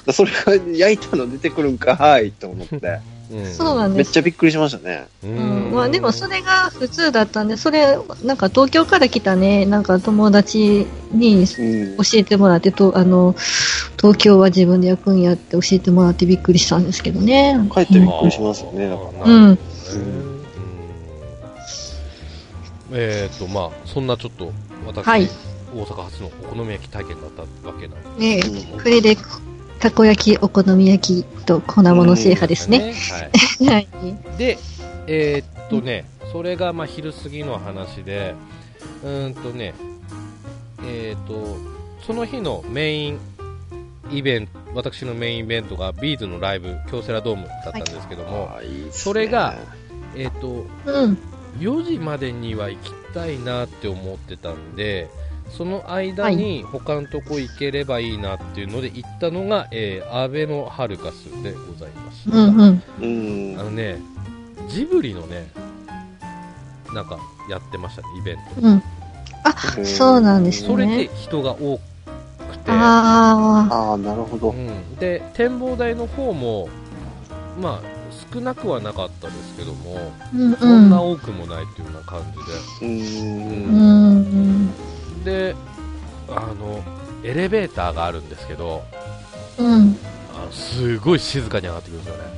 [0.06, 2.76] だそれが焼いたの出てくるんか、はいって思って。
[2.76, 5.06] う んそうなんですめっちゃびっくりしましたね。
[5.22, 11.96] ううんまあでもそれが普通だったんで、それ、なんか東京から来たね、なんか友達に教うん。
[12.14, 13.34] えてもらって、とあの、
[13.96, 17.58] 東京は自分で焼くんやって教えてもらってびっくりしたんですけどね。
[17.72, 19.24] 帰ってびっくりしますよね、だから。
[19.24, 19.58] うん。
[22.94, 24.52] うんえっ、と、まあ、そんなちょっと、
[24.86, 25.28] 私、はい
[25.74, 29.16] 大阪初のお好み焼き体験だったわけなんですねけどもこれで、
[29.80, 32.94] たこ焼き、お好み焼きと粉物制覇ですね。
[33.10, 33.18] は
[33.64, 33.66] い。
[33.66, 33.88] はい。
[34.38, 34.58] で、
[35.08, 38.34] えーっとね、それがまあ昼過ぎの話で、
[39.02, 39.74] うーんとね、
[40.86, 41.56] えーっと、
[42.06, 43.18] その日のメイン
[44.10, 49.56] イベント、私のメインイベントがビーズのライブ、京セラドームだったんですけども、あーいそれが、
[50.14, 51.18] えーっと、うん。
[51.58, 55.08] 4時までには行きたいなって思ってたんで、
[55.50, 62.36] その間に他のとこ行ければいいなっていうので行ったのが、えー、アベノハルカスでございました。
[62.36, 62.82] うんうん。
[63.00, 63.62] うんあ。
[63.64, 63.98] のね、
[64.68, 65.50] ジブリのね、
[66.92, 68.42] なんかやってましたね、イベント。
[68.62, 68.82] うん。
[69.44, 71.10] あ、そうなんですそれでね。
[71.14, 74.50] 人が多くて、あああ、なるほど。
[74.50, 76.68] うん、で展望台の方も、
[77.60, 77.93] まあ、
[78.34, 82.88] 少なくはなかったですけども、あ、うんそんな多くもないっていうような感じう。
[82.88, 84.74] うんん。
[85.24, 85.56] で、で、
[86.28, 86.82] あの、
[87.22, 88.82] エレベーターがあるんですけど、
[89.56, 89.96] うん。
[90.34, 92.34] あのすごい静かに上がってくるんですよね。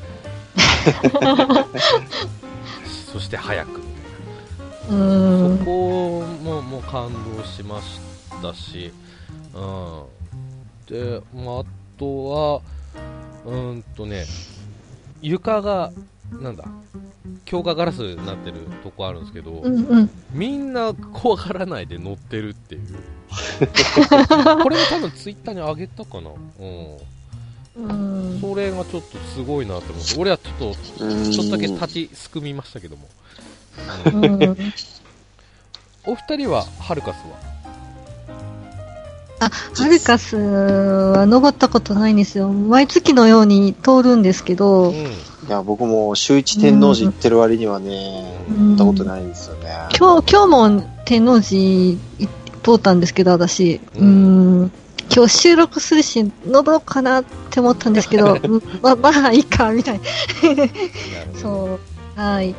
[3.13, 3.85] そして早くみ
[4.89, 5.07] たいな。
[5.35, 5.65] うそん。
[5.65, 8.01] こももう感動しまし
[8.43, 8.93] たし、
[9.55, 10.05] うん、
[10.87, 11.65] で、まあ、あ
[11.99, 12.61] とは、
[13.47, 14.25] うーんとね、
[15.27, 15.93] 床が、
[16.41, 16.65] なんだ、
[17.45, 20.11] 強化ガラスになってるとこあるんですけど、うんうん。
[20.33, 22.83] みんな怖がらないで乗ってるっていう。
[24.63, 26.31] これも多分ツイッターに上げたかな。
[26.61, 26.65] う
[27.83, 27.89] ん。
[27.89, 28.41] うん。
[28.41, 30.55] それがちょっとすごいなって思って、俺はちょっ
[30.99, 31.33] と、うん。
[31.33, 33.09] ちょっとだけ立ちすくみましたけども。
[34.07, 34.57] うん
[36.09, 37.46] お二人は、ハルカスは？
[39.39, 42.49] あ、ハルカスは登ったことないんですよ。
[42.49, 44.95] 毎月のように通るんですけど、うん。
[44.95, 45.09] い
[45.49, 49.71] や、僕も週一天王寺行ってる割にはね、うん行ったことないんですよね。
[49.99, 51.99] 今日、今日も天王寺い
[52.63, 53.81] 通ったんですけど、私。
[53.97, 54.73] ううんん。
[55.15, 60.05] 今日収録するし、登ろうかなって思ったんですけど、う んままあ、いいか、みたいな。
[61.41, 61.79] そ
[62.17, 62.21] う。
[62.21, 62.55] はい。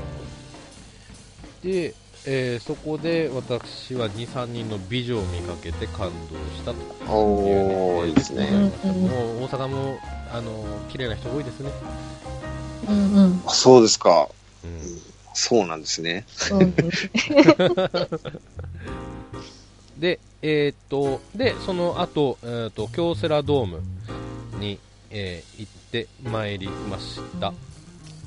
[1.63, 1.93] で、
[2.29, 8.49] えーそこで私は2、3人の美女を見かけて感動したというおー、いいですうね。
[8.51, 8.69] んうん
[9.07, 9.97] もう大阪も、
[10.33, 11.71] あの綺麗な人多いですね。
[12.89, 13.41] うんうん。
[13.45, 14.27] あそうですか。
[14.63, 14.81] うん
[15.33, 16.25] そうなんですね。
[19.97, 23.81] で、えーっと、で、その後、えーっと、京セラドーム
[24.59, 24.79] に、
[25.11, 27.53] えー行ってまいりました。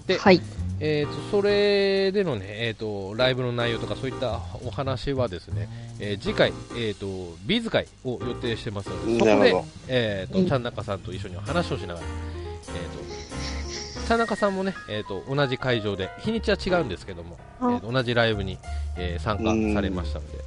[0.07, 0.41] で、はい。
[0.83, 5.69] えー、とそれでのね、えー、とライブの内容とかそういったお話はですね、
[6.01, 10.45] えー次回、えー、とビーズ会を予定してますので、そこでえー、うん。
[10.45, 18.59] とちゃんなかさんと一緒に話をしながら、えー、とちゃんなかさんもね、えー、と同じ会場で日にちは違うんですけども、えあーと同じライブに、
[18.97, 20.39] えー参加されましたので、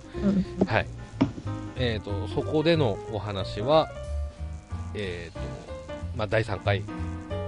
[0.60, 0.66] うん。
[0.66, 0.88] はい。
[1.78, 3.90] えー、とそこでのお話は、
[4.96, 5.40] えーと
[6.16, 6.84] まあ、第3回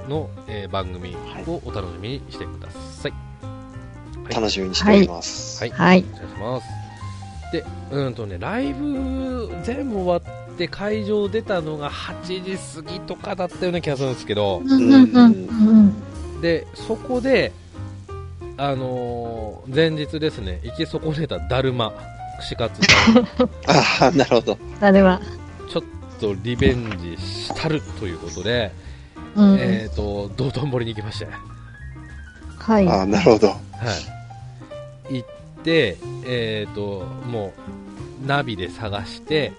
[0.10, 1.16] の、えー番組
[1.48, 3.12] をお楽しみにしてください。
[3.12, 5.64] はい楽しみにしております。
[5.64, 6.06] はいはい。
[6.14, 6.68] お願いします。
[7.52, 15.30] で、うんとね、ライブ全部終わって会場出たのが8時過ぎとかだったような気がするんですけど、うんうんうんう
[16.38, 16.42] ん。
[16.42, 17.52] で、そこで、
[18.58, 21.94] あのー前日ですね、行き損ねただるま、
[22.40, 24.58] 串カツだる ああ、なるほど。
[24.82, 25.20] あれは。
[25.20, 25.84] まちょっ
[26.20, 28.72] とリベンジしたるということで、
[29.36, 29.58] うん。
[29.60, 31.28] えっ、と、道頓堀に行きまして、
[32.58, 32.88] はい。
[32.88, 33.48] ああ、なるほど。
[33.50, 33.56] は
[35.10, 35.16] い。
[35.18, 37.54] 行って、えっ、と、も
[38.24, 39.54] う、ナビで探して、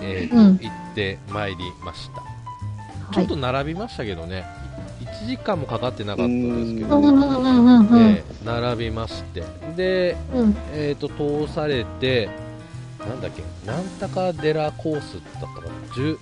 [0.00, 2.22] えーとうん行ってまいりました。
[3.12, 4.44] ちはいょっと並びましたけどね、
[5.00, 8.00] 1時間もかかってなかったんですけど、うんうんうんうんうん。
[8.12, 9.42] えー並びまして、
[9.76, 10.56] で、うん。
[10.72, 12.28] えっ、と、通されて、
[13.00, 16.16] なんだっけ、なんたかデラコースだったかな、10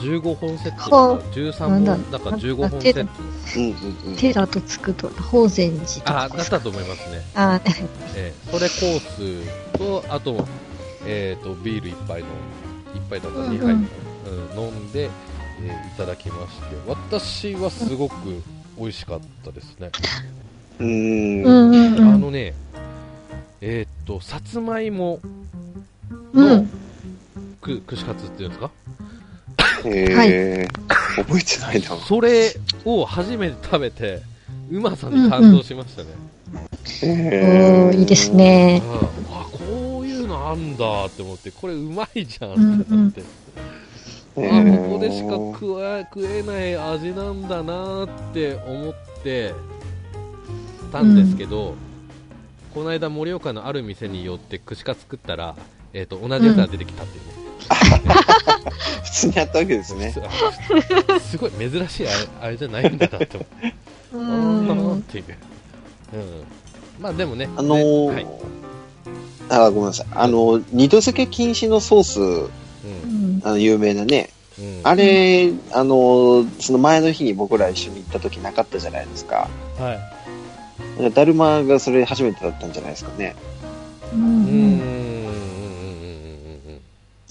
[0.00, 4.20] 15本セットほだか13なんだ本だから15なん本セット。
[4.20, 7.22] テラとつくと、宝泉寺とあかあ、だったと思いますね。
[7.34, 7.60] あ
[8.16, 9.00] えーそれコー
[9.72, 10.46] スと、あと、
[11.06, 12.26] えっ、と、ビール一杯の、
[12.94, 13.80] 一杯だったら2杯、ううん
[14.56, 18.14] ん飲んで、えーいただきまして、私はすごく
[18.78, 19.90] 美味しかったですね。
[20.80, 22.14] うーん。
[22.14, 22.54] あのね、
[23.62, 25.20] えっ、と、さつまいも
[26.34, 26.70] のうん。
[27.62, 28.70] く串カツっていうんですか？
[29.84, 31.96] えー、覚えてないな。
[32.04, 32.54] それ
[32.84, 34.22] を初めて食べて、
[34.70, 36.08] うまさに感動しましたね。
[37.02, 38.82] へおーいいですね。
[38.84, 43.22] うんあ、こういうのあんだって思って、これうまいじゃんってなって。
[44.36, 49.54] あ、ここでしか食え食えない味なんだなって思って
[50.92, 51.74] たんですけど、
[52.74, 55.56] この間盛岡のある店に寄って串カツ作ったら、
[55.94, 57.35] えっ、と、同じやつが出てきたっていうね。
[59.04, 60.14] 普通にあったわけですね。
[61.20, 63.74] すごい珍しいあれあれじゃないんだなって思って。
[64.12, 65.02] うあーっん。
[65.02, 65.24] ていう。
[66.14, 66.44] うん。
[67.00, 67.48] まあでもね。
[67.56, 68.26] あのーはい
[69.48, 70.06] あ、ごめんなさい。
[70.12, 72.50] あの、二度漬け禁止のソース、う。
[72.84, 74.30] うんんあの、有名なね。
[74.58, 74.80] うん。
[74.82, 79.48] あれ、あの、その前の日に僕ら一緒に行った時なかったじゃないですか。
[79.78, 79.94] は
[81.00, 81.10] い。
[81.12, 83.36] だるまがそれ初めてだったんじゃないですかね。
[84.12, 84.20] うん。
[84.20, 85.15] うん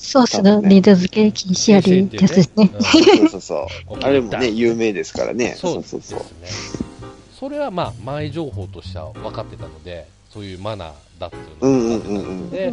[0.05, 2.71] ソースの二度漬け禁止あるやつ ですね。
[2.79, 3.95] そうそうそう。
[3.95, 4.05] うん。
[4.05, 5.55] あれもね、 有名ですからね。
[5.57, 6.21] そうそうそう。
[7.37, 12.49] それはまあ前情報としては分かってたので、そういうマナーだっていううのんうんうんうん。
[12.49, 12.67] で、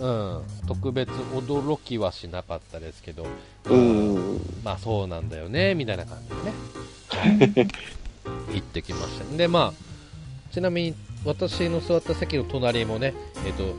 [0.00, 3.26] うんうん、特別驚きはしなかったですけど、
[3.64, 4.40] うんうん。
[4.64, 7.68] まあそうなんだよね、みたいな感じでね、
[8.54, 9.36] 行ってきました。
[9.36, 13.14] で、まあ、ちなみに私の座った席の隣もね、
[13.46, 13.74] えっ、と、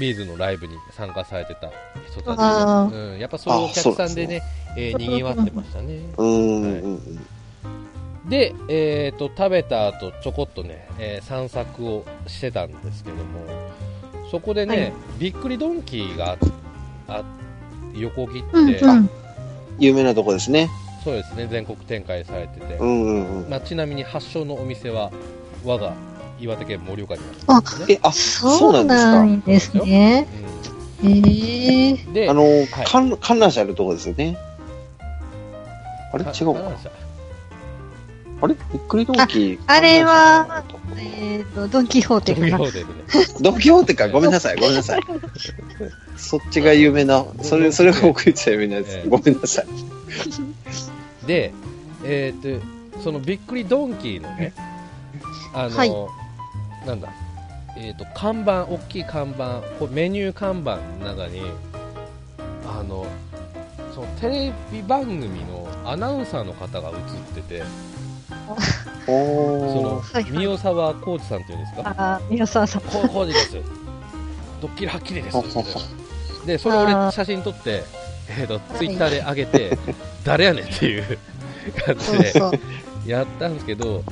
[0.00, 1.70] ビーズのライブに参加されてた
[2.10, 4.42] 人たちうん、やっぱそういうお客さんでね、
[4.76, 6.00] えー、賑わってましたね。
[6.16, 8.28] うんうんうん。
[8.28, 13.22] で、えっ、と、食べた後、ちょこっとね、えー散策をしてたんですけども、
[14.30, 16.38] そこでね、はいびっくりドンキーが
[17.08, 17.22] あ
[17.94, 19.10] 横切って、うんうん。
[19.78, 20.68] 有名なとこですね。
[21.04, 23.50] そうですね、全国展開されてて、うんうんうん。
[23.50, 25.10] まあ、ちなみに発祥のお店は、
[25.64, 25.94] 我が
[26.42, 27.94] 岩手県盛岡にあるんですね。
[27.94, 29.82] え、あ、そうなんですね。
[29.86, 30.46] ええ。
[30.46, 30.52] うん
[32.12, 34.36] で、あの、はい観観覧車あるとこですよね。
[36.12, 36.60] あれか違うか
[38.40, 38.54] あれ？
[38.54, 39.58] びっくりドンキー。
[39.66, 40.64] ああれは
[40.96, 42.58] えっと、ドンキホーテか。
[43.40, 44.08] ドンキホーテか。
[44.08, 45.00] ごめんなさい、ごめんなさい。
[46.16, 49.08] そっちが有名な、それ、それが僕言ってた有名なやええつ。
[49.08, 49.66] ごめんなさい。
[51.26, 51.52] で、
[52.04, 52.42] えっ、
[52.96, 54.52] と、そのびっくりドンキーのね、
[55.54, 56.21] あの、はい
[56.86, 57.08] なんだ、
[57.76, 61.42] えっ、と、看板、大きい看板、こうメニュー看板の中に、
[62.66, 63.06] あの、
[63.94, 67.62] そのテレビ番組のアナウンサーの方が映ってて、
[69.06, 70.14] そおのー。
[70.14, 70.32] はいはい。
[70.46, 72.82] 三沢浩二さんっていうんですか、ああ、宮沢さん。
[73.26, 73.56] です、
[74.60, 75.36] ドッキリはっきりです、
[76.46, 77.84] で、それを俺写真撮って、
[78.28, 79.78] えー、とツイッターで上げて、
[80.24, 81.18] 誰やねんっていう
[81.86, 82.32] 感じで。
[83.06, 84.04] やったんですけど、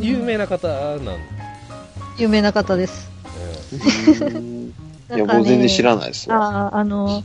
[0.00, 1.10] 有名な方なんで、
[2.18, 3.08] 有名な方です。
[4.22, 4.74] うん
[5.10, 6.36] いや、僕全然知らないですわ。
[6.36, 7.24] ああ、あの、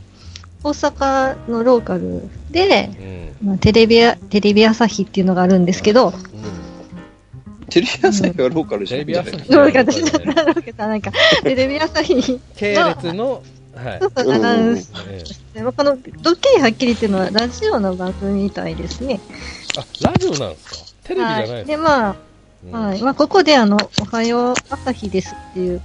[0.62, 2.90] 大阪のローカルで、
[3.42, 3.48] うん。
[3.48, 6.12] まあ、テレビや、テレビ朝日っていうのがあるんですけど、
[7.68, 9.32] テレビ朝日はローカルじテレゃない？
[9.32, 9.82] ビ朝日ローカ
[10.54, 13.42] ルでなんか、テレビ朝日系列の、
[13.74, 14.00] はい。
[14.00, 14.92] ちょっとアナウンス。
[15.10, 15.24] え
[15.56, 19.20] えまあこの、ドッキリはっきりっていうのはラジオの番組みたいですね。
[19.76, 20.76] あラジオなんですか？
[21.08, 21.48] テレビじゃないはい。
[21.48, 22.18] ですで、まあ、か、
[22.72, 23.02] はい。
[23.02, 25.80] まあ、ここであの、おはよう朝日ですっていう、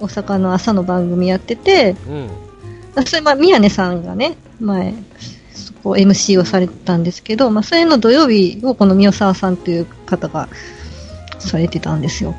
[0.00, 2.30] 大阪の朝の番組やってて、うん
[3.06, 4.92] それ、まあ、宮根さんがね、前、
[5.54, 10.48] そこ MC をされてたんですけど、まあ、それの土曜日をこの宮沢さんという方が
[11.38, 12.34] されてたんですよ。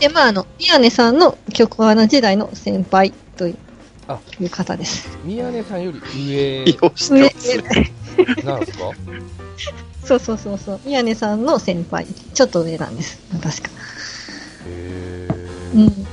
[0.00, 3.56] で、まあ、あの、宮根さんの曲花時代の先輩という
[4.08, 5.06] あいう方です。
[5.22, 7.92] 宮根さんより上利用してますね。
[8.44, 8.84] なんですか？
[10.04, 10.80] そうそうそうそう。
[10.84, 12.06] 宮根さんの先輩。
[12.06, 13.20] ちょっと上なんです。
[13.40, 13.70] 確か。
[14.66, 15.28] へ
[15.74, 16.06] うん。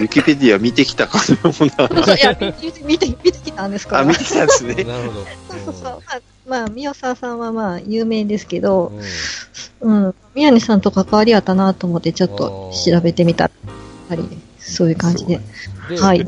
[0.00, 2.14] ウィキペディア見てきたかのような。
[2.16, 4.84] いや、見て、見て、見てきたんですかあ、見てきたんですえね。
[4.90, 5.24] なるほど。
[5.24, 6.02] そうそうそう。
[6.46, 8.92] まあ、まあ、宮沢さんはまあ、有名ですけど、
[9.82, 10.14] うんうん。
[10.34, 13.44] 宮根さんと関わりあったなと思って、ちょっと調べてみた。
[13.44, 13.52] やっ
[14.08, 14.22] ぱり、
[14.58, 15.40] そういう感じで。
[15.88, 16.26] で、はい。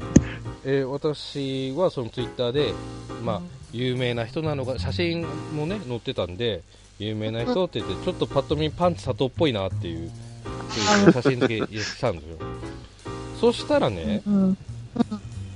[0.65, 2.73] えー私はそのツイッターで、
[3.25, 6.63] まあ、有名な人なのが、写真もね、載ってたんで、
[6.99, 10.11] 有名な人って言って、ちょっとパッと見パンツ佐藤っぽいなっていう、
[10.71, 12.39] そういう写真だけ入れてたんですよ。
[13.41, 14.59] そしたらね、うん。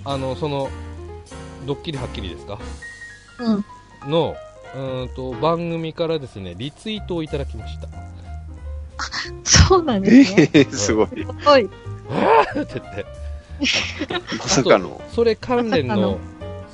[0.05, 0.69] あの、その、
[1.67, 2.59] ドッキリはっきりですか？
[3.41, 4.11] うん。
[4.11, 4.37] の、
[4.75, 7.89] うーんと、番組からですね、リツイートをいただきました。
[9.45, 10.51] そうなんですね。
[10.55, 11.07] えーすごい。
[11.09, 11.14] す
[11.45, 11.64] ごい。
[11.67, 11.71] って
[12.55, 13.07] 言って、
[14.39, 15.01] まさかの。
[15.12, 16.19] それ関連の、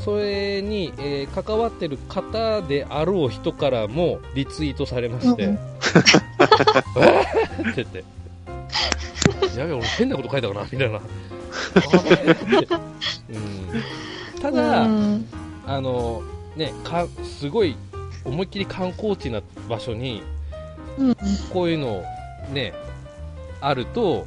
[0.04, 7.70] それに、えー関わってる方であろう人からもリツイートされまして、うんえー？
[7.70, 8.04] って言って、
[9.58, 10.64] やべえ、俺変なこと書いたかな？
[10.70, 11.00] みたいな。
[13.30, 13.32] う
[14.38, 15.26] ん、ただ、うん。
[15.66, 16.22] あの、
[16.56, 17.76] ね、か、すごい
[18.24, 20.22] 思いっきり観光地な場所に、
[20.98, 21.16] うん。
[21.52, 22.02] こういうの
[22.52, 22.74] ね、
[23.60, 24.26] あると、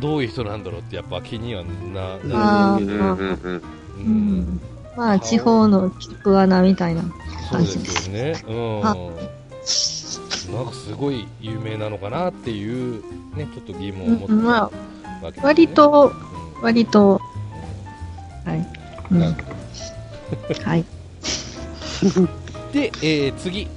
[0.00, 3.42] どういう人なんだろうってやっぱ気にはな、なあー。
[3.44, 3.62] うん
[3.96, 4.60] うん。
[4.96, 7.02] まあ、地方の菊穴みたいな。
[7.50, 8.42] そうですよね。
[8.46, 8.86] うん。
[8.86, 8.94] あ
[10.54, 13.02] なんかすごい有名なのかなっていう、
[13.36, 14.70] ね、ちょっと疑問を持ってうんまあ
[15.42, 17.20] 割と、うん割と、
[18.44, 18.66] はい。
[19.10, 19.20] うん。
[19.20, 19.34] は
[20.70, 20.84] ほい。
[22.10, 22.28] ど
[22.72, 23.68] で、えー次。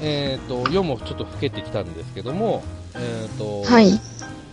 [0.00, 2.62] えっ、と、夜もちょっと更けてきたんですけども、
[2.94, 4.00] えっ、と、はい。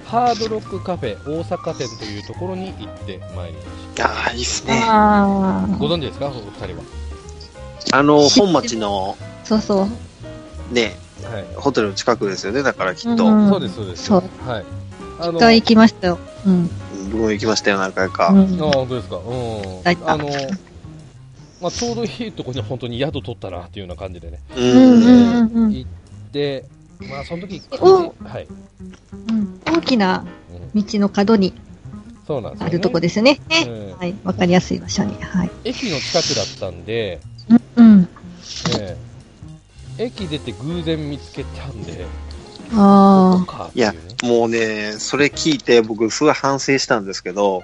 [0.05, 3.61] ハードロックカフェ大阪店というところに行ってまいりま
[3.95, 4.79] しああ、いいっすね。
[4.85, 5.77] あた。
[5.77, 6.27] ご存知ですか？
[6.27, 6.83] お二人は。
[7.91, 10.73] あの、本町のあ、そうそう。
[10.73, 11.45] ね、はい。
[11.55, 13.25] ホテルの近くですよね、だからきっと。
[13.25, 14.05] うんそうです、そうです。
[14.05, 14.23] そう。
[14.47, 14.65] はい。
[15.19, 16.19] あ一回行きましたよ。
[16.45, 16.69] うん。
[17.11, 18.29] 僕も行きましたよ、何回か。
[18.29, 19.15] うんあ本当ですか？
[19.17, 19.23] うん。
[20.07, 20.29] あの、
[21.61, 24.59] まあ、ちょうどいいところに本当に宿取ったなっていうような感じでね、う。
[24.59, 25.89] うんんうんうん行っ
[26.31, 26.65] て、
[27.09, 28.47] まあ、その時おはい、
[29.29, 29.61] うん。
[29.65, 30.25] 大きな
[30.73, 31.53] うん、道の角に
[32.25, 32.69] そうなんですよ、ね。
[32.71, 33.39] あるとこですね。
[33.49, 34.15] ねうんはい。
[34.23, 35.15] わかりやすい場所に。
[35.21, 35.51] はい。
[35.63, 37.19] 駅の近くだったんで、
[37.75, 38.07] うん。
[38.79, 38.97] え
[39.97, 42.05] え駅出て偶然見つけたんで、
[42.73, 44.15] あここかっていうね。
[44.23, 47.63] もうね、それ聞いて僕すごい反省したんですけど、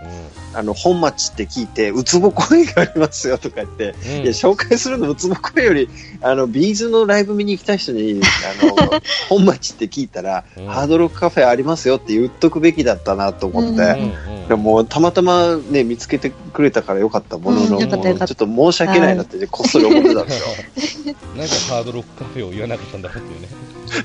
[0.53, 4.23] あの、本町って聞いて、ウツボ公園がありますよとか言って、うん。
[4.23, 5.89] いや、紹介するのウツボ公園より、
[6.21, 8.21] あの、ビーズのライブ見に行きたい人に、
[8.61, 21.15] あの、本町って聞いたら、うんハードロックカフェありますよって言っとくべきだったなと思って、うんうんうんでもたまたまね、見つけてくれたからよかったものの、ちょっと申し訳ないなって、ね、こっそり思ってたんですよ。
[21.37, 23.47] なんかハードロックカフェを言わなかったんだろうっていうね。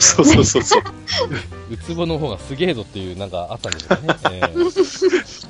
[0.00, 0.82] そうそうそうそう。
[1.70, 4.06] ウツボの方がすげえぞっていうなんかあったんですよね。
[4.32, 5.46] えー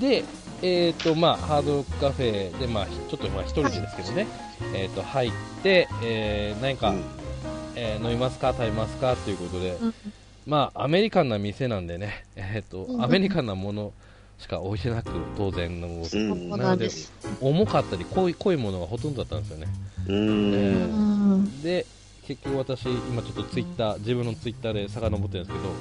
[0.00, 0.24] で、
[0.62, 4.26] えっ、と、まあ、ハードロックカフェで、まあ、ちょっと、まあ、一人ですけどね、
[4.74, 5.32] えっ、と、入っ
[5.62, 7.04] て、えー、何か、うん
[7.76, 9.94] えー飲みますか食べますかということで、うん
[10.46, 13.92] まあ、アメリカンな店なんでね、えっ、と、うんアメリカンなもの
[14.38, 17.12] しか置いてなく、当然の、うんそうなんです。
[17.40, 19.66] 重かったり濃い、濃いものがほとんどだったんですよね。
[20.08, 20.12] う。
[20.12, 21.62] うんん。
[21.62, 21.86] で、
[22.30, 25.74] 結局私、今ちょっとツイッター、自分のツイッターで遡ってるんですけど、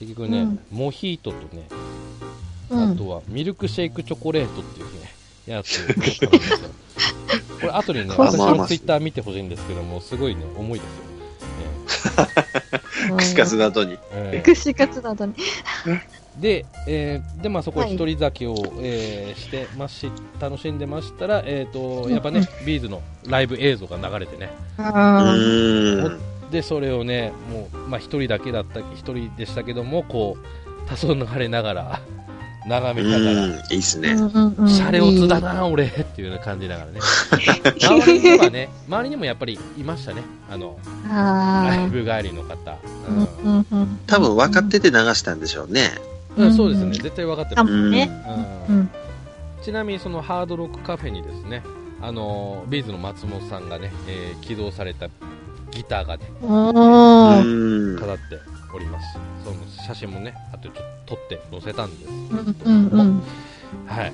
[0.00, 1.68] 結局ね、うんモヒートとね、
[2.68, 2.92] うん。
[2.94, 5.14] あとはミルクシェイクチョコレートっていうね、
[5.46, 6.58] やつを買ったんですよ。
[7.60, 10.88] これ後にね、あ私のツイッター見てほしいんですけども、すごいね、重いです
[13.08, 13.16] よ。
[13.16, 13.96] 串カツの後に。
[14.10, 15.34] えーえー串カツなどに。
[16.38, 20.10] で、えーで、まあそこはい一人酒を、えーしてまし、
[20.40, 26.50] 楽しんでましたら、えっ、と、うんやっぱね、ビーズのライブ映像が流れてね、うあーん。
[26.50, 32.00] で、それをね、もう、まあ一人だけだった、一人でしたけども、こう、黄昏流れながら、
[32.66, 34.00] 眺めながら、うん、いいっすあ。
[34.00, 34.08] ね。
[34.12, 37.00] うんシャレオツだな、俺っていうような感じながらね。
[37.78, 40.22] 周りにはね、周りにもやっぱりいましたね。
[40.50, 40.76] あの、
[41.08, 42.76] ライあブ帰りの方。
[43.08, 45.90] うん多分分かってて流したんでしょうね。
[46.36, 46.92] うんそうですね。
[46.92, 47.90] 絶対分かってかます。
[47.90, 48.10] ね。
[48.68, 48.90] ううんん。
[49.62, 51.62] ちなみにそのハードロックカフェにですね、
[52.02, 55.08] あの、ビーズの松本さんがね、えー起動された
[55.70, 57.94] ギターがね、おうー。
[57.96, 57.98] ん。
[57.98, 58.22] 飾って
[58.74, 59.18] おります。
[59.44, 59.56] その
[59.86, 62.10] 写真もね、あとちょっと撮って載せたんです。
[62.66, 63.22] うんうんうん。
[63.86, 64.12] はい。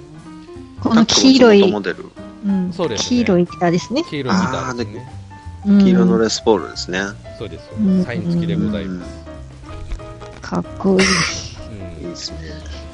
[0.80, 2.06] この黄色い、モデル。
[2.46, 4.02] うんそうですね黄色いギターですね。
[4.04, 5.12] 黄色いギターですね。
[5.66, 7.00] うん黄色のレスポールですね。
[7.38, 10.40] そうですようんサイン付きでございます。
[10.40, 11.06] かっこいい。
[12.00, 12.38] うんいいですね。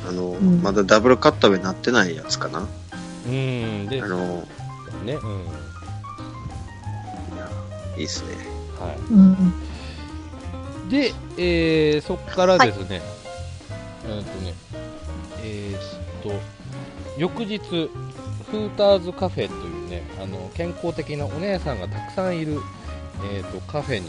[0.09, 2.67] あの、んまだダブルカットになってないやつかな。
[3.27, 4.47] うん、で、あの、
[5.05, 5.47] ね、うん。
[7.99, 8.37] いいっすね。
[8.79, 9.53] はうん。
[10.89, 10.91] い。
[10.91, 13.03] で、えー、そこからですね、
[14.05, 14.55] えーっとね、
[15.43, 15.81] えーっ
[16.23, 16.33] と、
[17.19, 22.61] 翌日、フーターズカフェというね、あの、健康的なお姉さんがたくさんいる、
[23.33, 24.09] えーっと、カフェに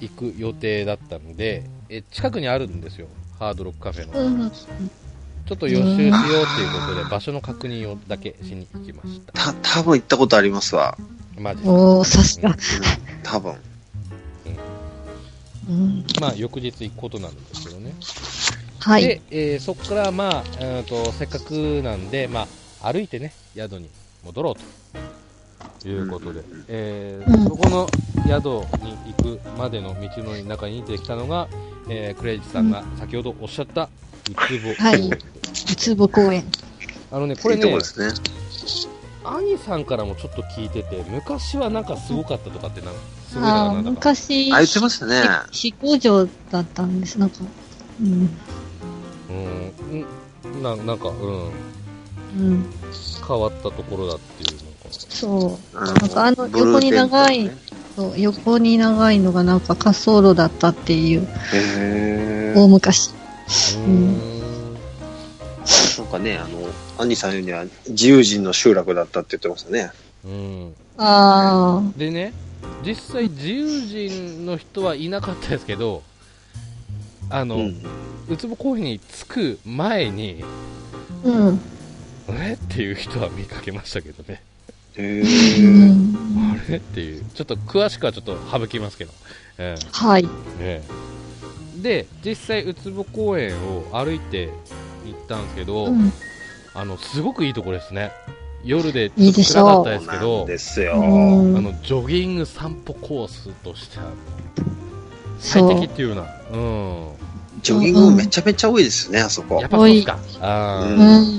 [0.00, 3.08] 行く予定だったので、え近くにあるんですよ、
[3.38, 4.20] ハードロックカフェの。
[4.20, 4.50] うん。
[4.50, 9.52] ちょっと予習しようということで、場所の確認をだけしに行きました。
[9.52, 10.96] た、多分行ったことありますわ。
[11.38, 11.68] マジで。
[11.70, 12.54] おー、さすが。
[13.22, 13.54] 多分。
[15.68, 16.04] うん。
[16.20, 17.94] まあ、翌日行くことなんですけどね。
[18.80, 19.02] はい。
[19.02, 22.46] で、えーそこから、まあ、えーと、せっかくなんで、ま
[22.82, 23.88] あ、歩いてね、宿に
[24.24, 27.88] 戻ろうということで、うんえうんーそこの
[28.26, 28.46] 宿
[28.82, 31.48] に行くまでの道の中に出てきたのが、
[31.88, 33.88] えークレイジさんが先ほどおっしゃった、う
[34.26, 34.74] つぼ。
[34.74, 35.10] はい
[35.76, 36.44] つぼ公園。
[37.10, 37.80] あのね、これねいいね。
[39.24, 42.94] 兄さんからもちょっと聞いてて、昔はなんかすごかったとかってなん
[43.28, 43.90] すごいな、ああ、なんだか。
[43.90, 45.22] 昔、あ、言ってましたね。
[45.50, 47.18] 飛行場だったんです。
[47.18, 47.36] なんか、
[48.00, 48.30] うん。
[49.30, 49.32] う
[50.52, 51.50] ん、んななんか、うん、
[52.38, 52.66] うん。
[53.26, 55.76] 変わったところだっていうのかそう。
[55.76, 57.50] あのなんかあの横に長い
[57.98, 63.10] そう横に長いのがなんか滑走路だったっていう、へ大昔。
[63.76, 64.38] うん
[65.98, 66.60] なんかね、あの、
[66.96, 69.90] アンニさん言うには自由人の集落だったって言ってましたね。
[70.24, 72.32] うんあでね、
[72.86, 76.04] 実際自由人の人はいなかったですけど、
[77.30, 77.82] あの、うん。
[78.30, 80.44] ウツボ公園に着く前に、
[81.24, 81.60] あ、うん。
[82.28, 82.52] え？
[82.52, 84.40] っていう人は見かけましたけどね。
[84.98, 86.76] へうーん、あれ？
[86.76, 89.12] っていう、ちょっと詳しくはちょっと省きますけど。
[89.58, 90.28] えはい。
[90.60, 91.08] えええ
[91.82, 94.48] で、実際、ウツボ公園を歩いて
[95.06, 96.12] 行ったんですけど、うん。
[96.74, 98.10] あの、すごくいいところですね。
[98.64, 100.94] 夜でいいでし暗かったですけそうなんど、ですよ。
[100.96, 103.98] うんあの、ジョギング散歩コースとして
[105.38, 106.22] 最適っていうような、
[106.52, 107.08] うん。
[107.62, 109.70] ジョギングもめちゃめちゃ多いですね、あそこやっ。
[109.70, 110.18] ぱそうですか。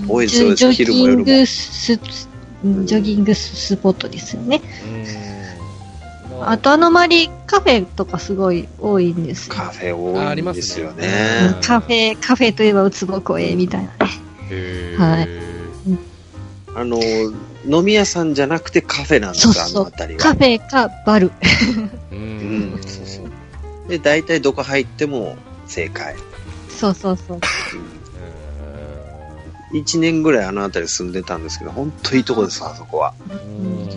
[0.08, 1.26] 多いです多いです昼も夜も
[2.64, 4.62] ジョギングスポットですよね。
[6.32, 6.44] うん。
[6.44, 9.56] あとあの周りカフェとかすごい多いんですよ。
[9.56, 11.56] カフェ多いんですよありますねね。
[11.62, 14.98] カフェ、カフェといえばウツボ公園みたいなね。
[14.98, 15.50] はい
[16.76, 17.00] あの、
[17.66, 20.22] 飲み屋さんじゃなくてカフェなんですそうそうの辺りは。
[20.22, 21.28] カフェかバル。
[21.28, 23.90] う うんん、そうそう。
[23.90, 25.36] で、大体どこ入っても
[25.68, 26.16] 正解。
[26.70, 27.40] そうそうそう。
[29.72, 33.14] 1年ぐらいあの辺り住んでたんですけど、本当いいとこです、あそこは。
[33.30, 33.90] うんうん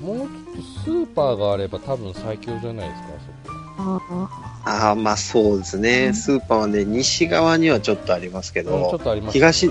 [0.00, 3.08] もうちょっとスーパーがあれば多分最強じゃないですか、
[3.46, 3.60] そこ。
[3.78, 6.12] あああ、まあそうですね。
[6.14, 8.98] スーパーはね、西側にはちょっとありますけど
[9.30, 9.70] 東、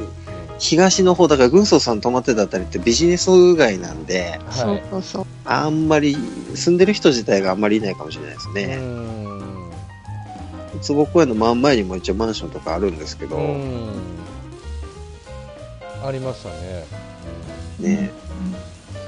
[0.59, 4.81] 東の方、だから軍曹さん泊まってたあたりってビジネス街なんで、はい。
[5.45, 6.15] あんまり、
[6.55, 8.77] 住んでる人自体があんまりいないかもしれないですうね。
[10.77, 10.79] ん。
[10.81, 13.89] 坪公園の真ん前にも一応マンションとかあるんですけど、うん。
[16.03, 16.85] ありましたね。
[17.79, 18.11] ね、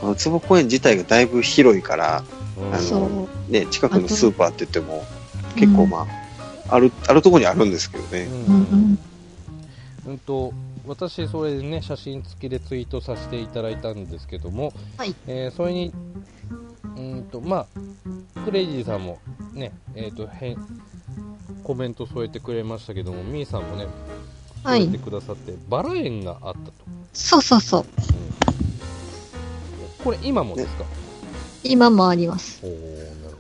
[0.01, 2.23] あの坪公園自体がだいぶ広いから、
[2.57, 3.27] うんあの。
[3.49, 5.03] ね、近くのスーパーって言っても、
[5.55, 6.07] 結構ま
[6.69, 8.23] あ、ある、あるとこにあるんですけどね。
[8.23, 8.61] ううんうん
[8.93, 8.99] ん。
[10.07, 10.53] うんと
[10.87, 15.93] 私、それでね写真付きでツイートさせていただいたんですけども、はいえーそれに
[16.97, 17.67] うんと、ま
[18.37, 19.19] あ、クレイジーさんも、
[19.53, 20.27] ねえー、と
[21.63, 23.87] コメント添えてくれましたけども、ミーさんもね、
[24.63, 24.97] はい添えて。
[24.97, 26.73] くださって、バラ園があったと、
[27.13, 27.85] そうそうそう。
[30.03, 30.85] これ、今もですか、
[31.63, 32.59] 今もあります。
[32.63, 33.37] おーなる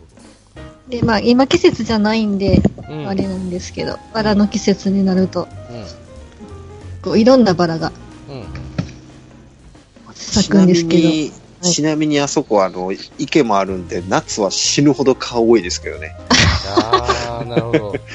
[0.89, 5.47] で、まあ今季節じゃないんで、ほど、うんあれなんですけど、バラの季節になると、う
[7.01, 7.91] こういろんなバラがん
[8.29, 8.45] うん
[10.13, 11.01] 咲くんですけど。
[11.01, 16.15] ちなみに、はいちなみにあそこはあの、池もあるんで、夏は死ぬほど蚊多いですけどね。
[16.75, 17.95] あー、なるほど。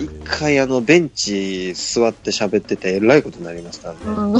[0.00, 4.04] 一回あの、ベンチ座って喋ってて、えらいことになりましたんで。
[4.04, 4.38] うんう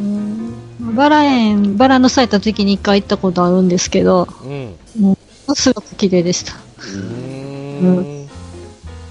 [0.00, 4.74] うんバラ園、バラの咲いた時期に一回行ったことあるんですけど、ん。
[5.00, 5.16] うん。
[5.54, 6.54] すごく綺麗でした。
[6.54, 6.56] う
[6.96, 8.28] うんーん。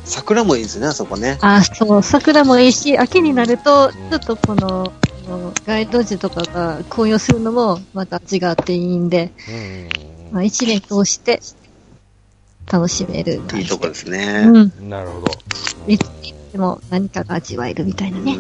[0.03, 1.37] 桜もいいですね、あそこね。
[1.41, 4.91] あ、そう、桜もいいし、秋になると、ちょっとこの、
[5.65, 11.41] 街路樹とかが紅葉するのもまた味があっていいんで、うんまあ、一年通して
[12.71, 14.43] 楽しめる感じいいとこですね。
[14.45, 14.89] うん。
[14.89, 15.27] なるほど。
[15.87, 16.09] いつ
[16.51, 18.37] でも何かが味わえるみたいなね。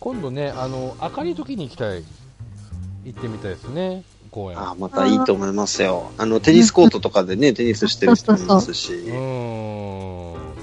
[0.00, 2.02] 今度ね、あの、明るい時に行きたい。
[3.04, 4.58] 行ってみたいですね、公園。
[4.58, 6.10] あまたいいと思いますよ。
[6.18, 8.92] あの、テニスコートとかでね、テニスしてる人もいますし。
[8.92, 9.10] うー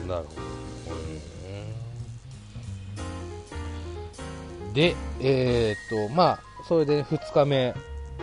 [0.05, 0.47] ん、なるほど。
[4.73, 7.73] で、えーっと、まあ、それで2日目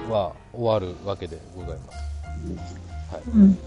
[0.09, 2.84] は終わるわけでございます。
[3.35, 3.59] うん。